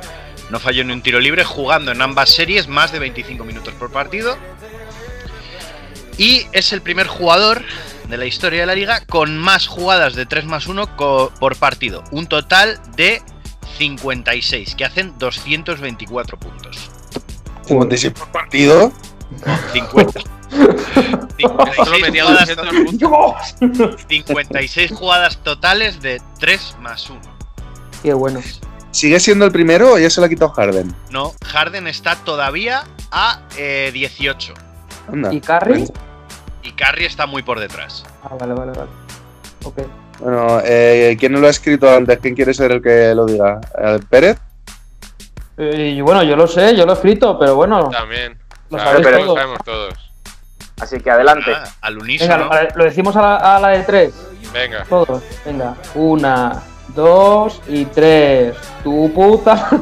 [0.49, 3.91] No falló ni un tiro libre jugando en ambas series más de 25 minutos por
[3.91, 4.37] partido.
[6.17, 7.63] Y es el primer jugador
[8.09, 11.55] de la historia de la liga con más jugadas de 3 más 1 co- por
[11.55, 12.03] partido.
[12.11, 13.21] Un total de
[13.77, 16.89] 56, que hacen 224 puntos.
[17.67, 18.91] 56 por partido.
[19.73, 20.21] 50.
[21.37, 27.19] 56 metía jugadas, 200 56 jugadas totales de 3 más 1.
[28.03, 28.41] Qué bueno.
[28.91, 30.93] ¿Sigue siendo el primero o ya se lo ha quitado Harden?
[31.11, 34.53] No, Harden está todavía a eh, 18.
[35.11, 35.33] Anda.
[35.33, 35.87] ¿Y Curry?
[36.63, 38.03] Y Curry está muy por detrás.
[38.23, 38.89] Ah, vale, vale, vale.
[39.63, 39.81] Ok.
[40.19, 42.17] Bueno, eh, ¿quién no lo ha escrito antes?
[42.19, 43.61] ¿Quién quiere ser el que lo diga?
[43.77, 44.39] ¿El ¿Pérez?
[45.57, 47.89] Eh, y bueno, yo lo sé, yo lo he escrito, pero bueno.
[47.89, 48.38] También.
[48.69, 49.27] Lo Claro, sabéis pero todos.
[49.27, 49.93] lo sabemos todos.
[50.81, 51.51] Así que adelante.
[51.53, 52.49] Ah, al Venga, unísono.
[52.75, 54.13] lo decimos a la, a la de tres.
[54.53, 54.83] Venga.
[54.85, 55.21] Todos.
[55.45, 55.75] Venga.
[55.95, 58.55] Una, dos y tres.
[58.83, 59.69] Tu puta.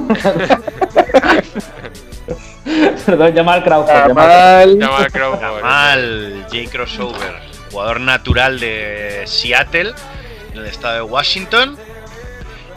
[3.06, 4.08] Perdón, llama al Crawford.
[4.10, 4.80] llama al- Jamal.
[4.80, 5.62] Llama al Crawford.
[5.64, 7.40] Mal, Jay Crossover,
[7.72, 9.94] jugador natural de Seattle,
[10.54, 11.78] en el estado de Washington.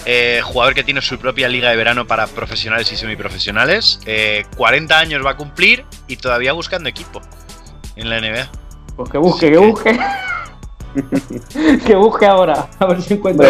[0.06, 4.00] Eh, jugador que tiene su propia liga de verano para profesionales y semiprofesionales.
[4.06, 7.20] Eh, 40 años va a cumplir y todavía buscando equipo
[7.96, 8.48] en la NBA.
[8.96, 9.98] Pues que busque, que busque.
[11.86, 12.68] que busque ahora.
[12.78, 13.48] A ver si encuentra.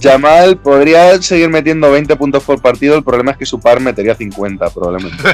[0.00, 2.96] Jamal podría seguir metiendo 20 puntos por partido.
[2.96, 5.22] El problema es que su par metería 50, probablemente.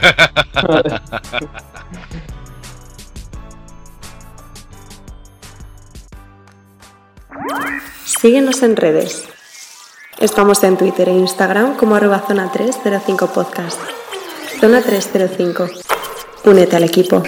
[8.05, 9.32] Síguenos en redes.
[10.21, 13.81] Estamos en Twitter e Instagram como arroba zona 305 podcast.
[14.61, 15.67] Zona 305.
[16.45, 17.23] Únete al equipo.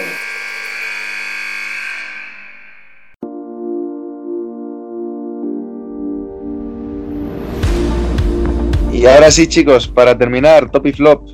[8.93, 11.29] Y ahora sí, chicos, para terminar, top y flop.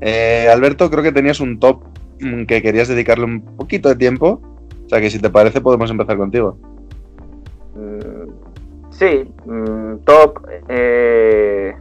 [0.00, 1.84] Eh, Alberto, creo que tenías un top
[2.48, 4.40] que querías dedicarle un poquito de tiempo.
[4.86, 6.58] O sea que si te parece podemos empezar contigo.
[7.74, 8.45] Mm,
[8.98, 10.40] Sí, mm, top.
[10.68, 11.76] eh,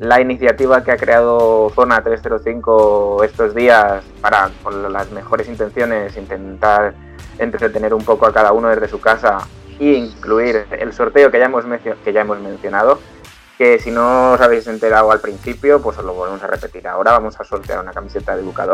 [0.00, 6.94] la iniciativa que ha creado Zona 305 estos días para, con las mejores intenciones, intentar
[7.38, 9.38] entretener un poco a cada uno desde su casa
[9.78, 11.64] e incluir el sorteo que ya hemos,
[12.04, 12.98] que ya hemos mencionado.
[13.56, 16.86] Que si no os habéis enterado al principio, pues os lo volvemos a repetir.
[16.86, 18.66] Ahora vamos a sortear una camiseta de Luka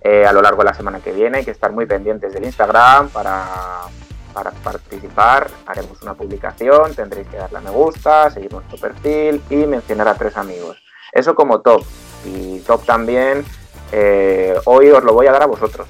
[0.00, 1.38] eh, a lo largo de la semana que viene.
[1.38, 3.44] Hay que estar muy pendientes del Instagram para,
[4.38, 5.48] para participar.
[5.66, 10.14] Haremos una publicación, tendréis que darle a me gusta, seguir nuestro perfil y mencionar a
[10.14, 10.82] tres amigos.
[11.12, 11.82] Eso como top.
[12.24, 13.44] Y top también,
[13.92, 15.86] eh, hoy os lo voy a dar a vosotros.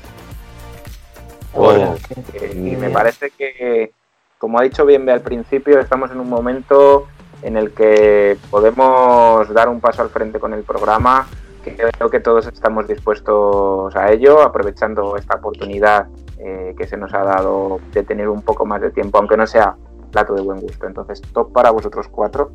[2.34, 3.92] Eh, y me parece que,
[4.38, 7.06] como ha dicho Bienve al principio, estamos en un momento
[7.42, 11.26] en el que podemos dar un paso al frente con el programa,
[11.64, 16.06] que creo que todos estamos dispuestos a ello, aprovechando esta oportunidad
[16.38, 19.46] eh, que se nos ha dado de tener un poco más de tiempo, aunque no
[19.46, 19.76] sea
[20.12, 20.86] plato de buen gusto.
[20.86, 22.50] Entonces, top para vosotros cuatro.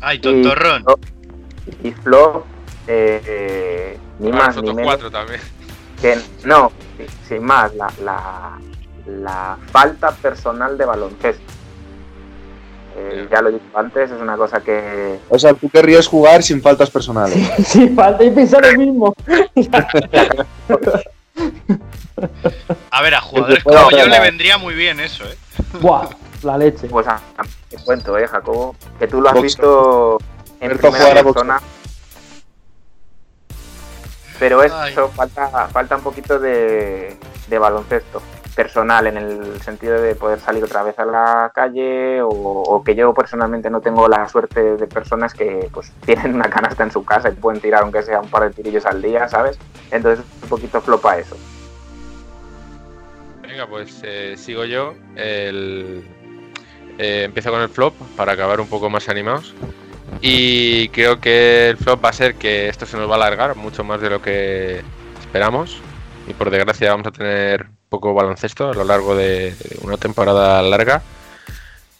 [0.00, 0.84] ¡Ay, tontorrón!
[1.82, 2.44] Y Flo,
[2.88, 5.40] eh, ni Para más ni nosotros menos cuatro también.
[6.00, 8.58] que no, sí, sin más, la, la,
[9.06, 11.52] la falta personal de baloncesto.
[12.94, 16.42] Eh, ya lo he dicho antes, es una cosa que O sea, tú querrías jugar
[16.42, 17.38] sin faltas personales.
[17.64, 19.14] Sin falta y pensar lo mismo.
[22.90, 25.36] A ver, a jugadores como yo le vendría muy bien eso, ¿eh?
[25.80, 26.08] Buah,
[26.42, 26.88] la leche.
[26.88, 29.42] Pues a, a- te cuento, eh, Jacobo, que tú lo has Boxeo.
[29.42, 30.18] visto
[30.60, 31.60] en primera jugar a persona.
[34.38, 34.94] Pero eso Ay.
[35.14, 37.16] falta, falta un poquito de,
[37.48, 38.20] de baloncesto
[38.56, 42.94] personal en el sentido de poder salir otra vez a la calle o, o que
[42.94, 47.02] yo personalmente no tengo la suerte de personas que pues tienen una canasta en su
[47.04, 49.58] casa y pueden tirar aunque sea un par de tirillos al día, ¿sabes?
[49.90, 51.36] Entonces un poquito flopa eso.
[53.52, 54.94] Venga, pues eh, sigo yo.
[55.14, 56.02] El,
[56.96, 59.52] eh, empiezo con el flop para acabar un poco más animados.
[60.22, 63.54] Y creo que el flop va a ser que esto se nos va a alargar
[63.54, 64.80] mucho más de lo que
[65.20, 65.82] esperamos.
[66.26, 71.02] Y por desgracia vamos a tener poco baloncesto a lo largo de una temporada larga.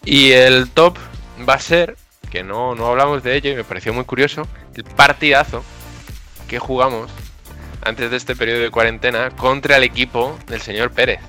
[0.07, 0.97] Y el top
[1.47, 1.97] va a ser,
[2.31, 5.63] que no, no hablamos de ello y me pareció muy curioso, el partidazo
[6.49, 7.11] que jugamos
[7.83, 11.21] antes de este periodo de cuarentena contra el equipo del señor Pérez.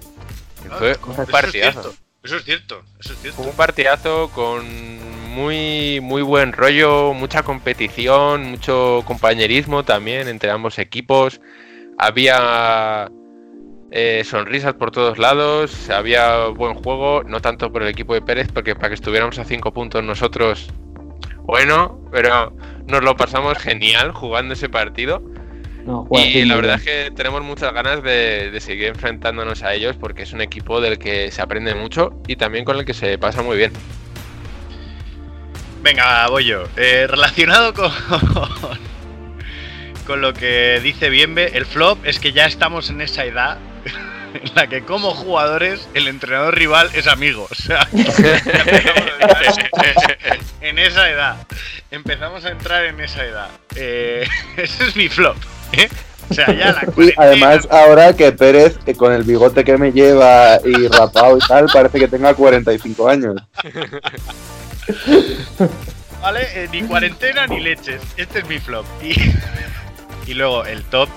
[0.69, 1.93] Fue un partidazo.
[2.23, 3.41] eso es cierto, eso es cierto.
[3.41, 4.65] Fue un partidazo con
[5.33, 11.41] muy, muy buen rollo, mucha competición, mucho compañerismo también entre ambos equipos.
[11.97, 13.09] Había
[13.91, 18.47] eh, sonrisas por todos lados, había buen juego, no tanto por el equipo de Pérez,
[18.53, 20.69] porque para que estuviéramos a cinco puntos nosotros,
[21.43, 22.55] bueno, pero
[22.87, 25.21] nos lo pasamos genial jugando ese partido.
[25.85, 26.97] No, Y la verdad bien.
[27.03, 30.79] es que tenemos muchas ganas de, de seguir enfrentándonos a ellos porque es un equipo
[30.79, 33.73] del que se aprende mucho y también con el que se pasa muy bien.
[35.81, 36.63] Venga, voy yo.
[36.77, 37.91] Eh, relacionado con,
[40.07, 43.57] con lo que dice Bienve, el flop es que ya estamos en esa edad
[44.33, 47.47] en la que como jugadores el entrenador rival es amigo.
[47.49, 47.87] O sea,
[50.61, 51.47] en esa edad.
[51.91, 53.49] Empezamos a entrar en esa edad.
[53.75, 54.27] Eh,
[54.57, 55.37] ese es mi flop.
[55.73, 55.89] ¿eh?
[56.29, 59.91] O sea, ya la Y además, ahora que Pérez, eh, con el bigote que me
[59.91, 63.35] lleva y rapado y tal, parece que tenga 45 años.
[66.21, 66.47] ¿Vale?
[66.55, 68.01] Eh, ni cuarentena ni leches.
[68.17, 68.85] Este es mi flop.
[69.03, 69.13] Y,
[70.31, 71.09] y luego el top,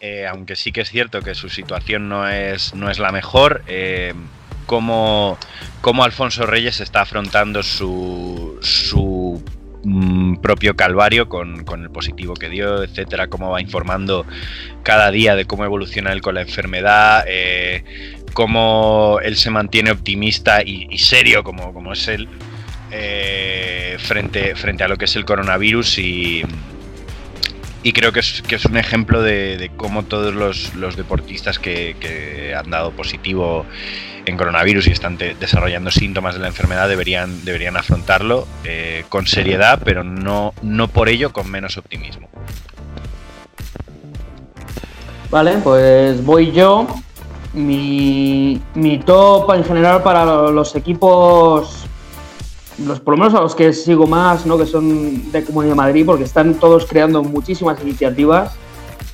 [0.00, 3.62] eh, aunque sí que es cierto que su situación no es, no es la mejor,
[3.66, 4.12] eh,
[4.66, 5.38] cómo,
[5.80, 9.42] cómo Alfonso Reyes está afrontando su, su
[9.84, 14.26] mm, propio calvario con, con el positivo que dio, etcétera, cómo va informando
[14.82, 17.82] cada día de cómo evoluciona él con la enfermedad, eh,
[18.34, 22.28] cómo él se mantiene optimista y, y serio como, como es él
[23.98, 26.44] frente, frente a lo que es el coronavirus y,
[27.86, 31.94] y creo que es, que es un ejemplo de, cómo todos los, los deportistas que,
[32.00, 33.64] que han dado positivo
[34.24, 39.28] en coronavirus y están de- desarrollando síntomas de la enfermedad deberían, deberían afrontarlo eh, con
[39.28, 42.28] seriedad, pero no, no por ello con menos optimismo.
[45.30, 46.88] Vale, pues voy yo.
[47.52, 51.85] Mi, mi top en general para los equipos,
[52.84, 54.58] los por lo menos a los que sigo más, ¿no?
[54.58, 58.54] que son de Comunidad de Madrid, porque están todos creando muchísimas iniciativas,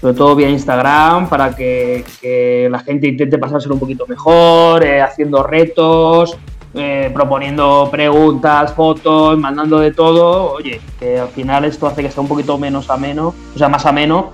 [0.01, 5.43] sobre todo vía Instagram, para que, la gente intente pasárselo un poquito mejor, eh, haciendo
[5.43, 6.36] retos,
[6.74, 10.52] eh, proponiendo preguntas, fotos, mandando de todo.
[10.55, 13.86] Oye, que al final esto hace que sea un poquito menos ameno, o sea, más
[13.86, 14.30] ameno.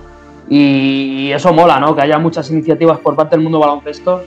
[0.49, 1.95] Y eso mola, ¿no?
[1.95, 4.23] Que haya muchas iniciativas por parte del mundo baloncesto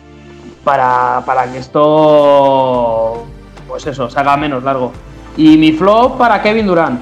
[0.62, 3.24] para, para que esto,
[3.72, 4.92] pues eso, se haga menos largo.
[5.34, 7.00] Y mi flop para Kevin Durant,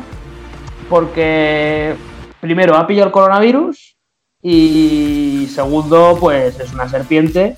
[0.89, 1.97] porque
[2.39, 3.97] primero ha pillado el coronavirus
[4.41, 7.57] y segundo, pues es una serpiente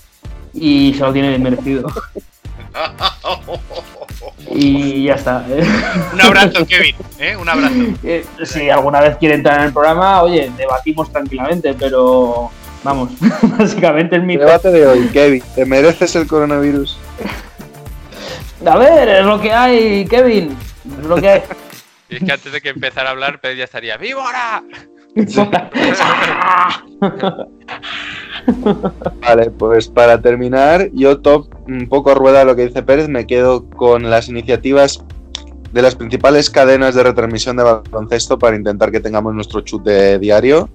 [0.55, 1.89] y se lo tiene bien merecido.
[4.55, 5.45] Y ya está.
[6.13, 6.95] Un abrazo, Kevin.
[7.19, 7.37] ¿eh?
[7.37, 7.75] Un abrazo.
[8.03, 12.51] Eh, Si alguna vez quiere entrar en el programa, oye, debatimos tranquilamente, pero
[12.83, 13.11] vamos,
[13.59, 14.37] básicamente es mi...
[14.37, 16.99] Debate de hoy, Kevin, ¿te mereces el coronavirus?
[18.65, 20.57] A ver, es lo que hay, Kevin.
[21.01, 21.43] Es lo que hay.
[22.09, 24.63] Y es que antes de que empezara a hablar, Pérez ya estaría ¡Víbora!
[29.27, 33.09] Vale, pues para terminar, yo top un poco a rueda de lo que dice Pérez,
[33.09, 35.03] me quedo con las iniciativas
[35.73, 40.69] de las principales cadenas de retransmisión de baloncesto para intentar que tengamos nuestro chute diario.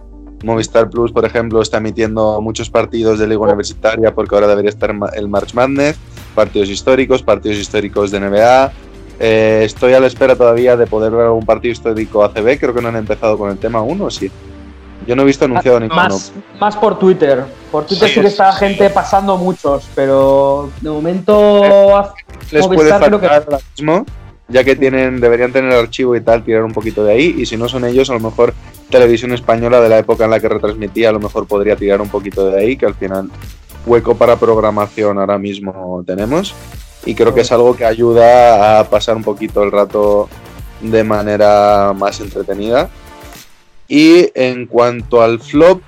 [0.43, 4.93] Movistar Plus, por ejemplo, está emitiendo muchos partidos de Liga Universitaria porque ahora debería estar
[5.15, 5.97] el March Madness,
[6.37, 8.71] partidos históricos, partidos históricos de NBA.
[9.19, 12.81] Eh, estoy a la espera todavía de poder ver algún partido histórico ACB, creo que
[12.83, 14.29] no han empezado con el tema aún, ¿o sí?
[15.07, 15.99] Yo no he visto anunciado ninguno.
[16.03, 17.43] Más, más por Twitter.
[17.71, 21.63] Por Twitter sí, Sí, que está sí, gente pasando muchos, pero de momento
[22.51, 24.05] les puede Movistar creo faltar que- mismo,
[24.47, 27.47] ya que tienen, deberían tener el archivo y tal, tirar un poquito de ahí, y
[27.47, 28.53] si no son ellos, a lo mejor
[28.91, 32.09] Televisión Española de la época en la que retransmitía, a lo mejor podría tirar un
[32.09, 33.29] poquito de ahí, que al final
[33.87, 36.53] hueco para programación ahora mismo tenemos,
[37.05, 40.29] y creo que es algo que ayuda a pasar un poquito el rato
[40.81, 42.89] de manera más entretenida.
[43.87, 45.81] Y en cuanto al flop,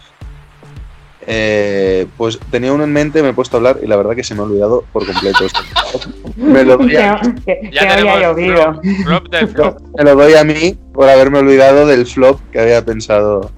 [1.27, 4.23] eh, pues tenía uno en mente, me he puesto a hablar y la verdad que
[4.23, 5.45] se me ha olvidado por completo.
[6.37, 8.81] me, lo doy a, que, Ya que había tenemos llovido.
[8.81, 9.79] flop, flop del flop.
[9.97, 13.51] me lo doy a mí por haberme olvidado del flop que había pensado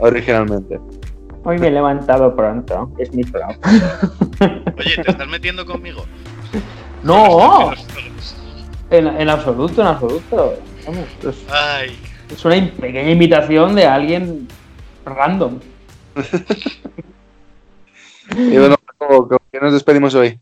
[0.00, 0.80] originalmente.
[1.44, 3.50] Hoy me he levantado pronto, es mi flop.
[4.78, 6.06] Oye, ¿te estás metiendo conmigo?
[7.02, 7.72] No,
[8.90, 10.58] en, en absoluto, en absoluto.
[10.86, 11.98] Vamos, es, Ay,
[12.30, 14.48] es una pequeña invitación de alguien
[15.04, 15.60] random.
[18.36, 20.38] Y bueno, ¿cómo- cómo- ¿qué nos despedimos hoy?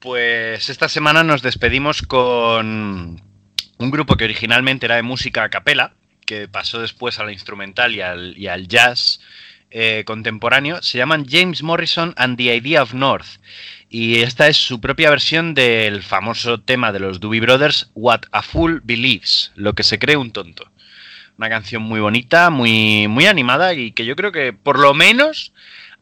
[0.00, 3.20] Pues esta semana nos despedimos con
[3.78, 5.92] un grupo que originalmente era de música a capela,
[6.26, 9.20] que pasó después a la instrumental y al, y al jazz
[9.70, 10.82] eh, contemporáneo.
[10.82, 13.38] Se llaman James Morrison and the Idea of North.
[13.88, 18.42] Y esta es su propia versión del famoso tema de los Doobie Brothers, What a
[18.42, 20.70] Fool Believes, lo que se cree un tonto.
[21.38, 25.52] Una canción muy bonita, muy, muy animada y que yo creo que por lo menos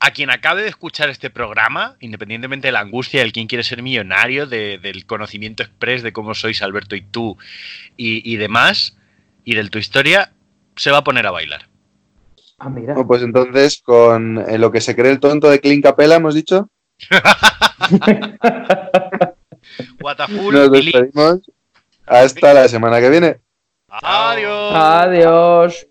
[0.01, 3.83] a quien acabe de escuchar este programa, independientemente de la angustia del quién quiere ser
[3.83, 7.39] millonario, de- del conocimiento express de cómo sois Alberto y tú
[7.97, 8.97] y, y demás,
[9.45, 10.33] y del tu historia,
[10.77, 11.68] se va a poner a bailar.
[12.59, 12.95] Ah, mira.
[12.95, 16.35] Bueno, pues entonces, con eh, lo que se cree el tonto de Clint Capella, hemos
[16.35, 16.69] dicho,
[20.53, 21.51] nos despedimos.
[22.07, 23.41] Hasta la semana que viene.
[23.89, 24.73] Adiós.
[24.75, 25.88] Adiós.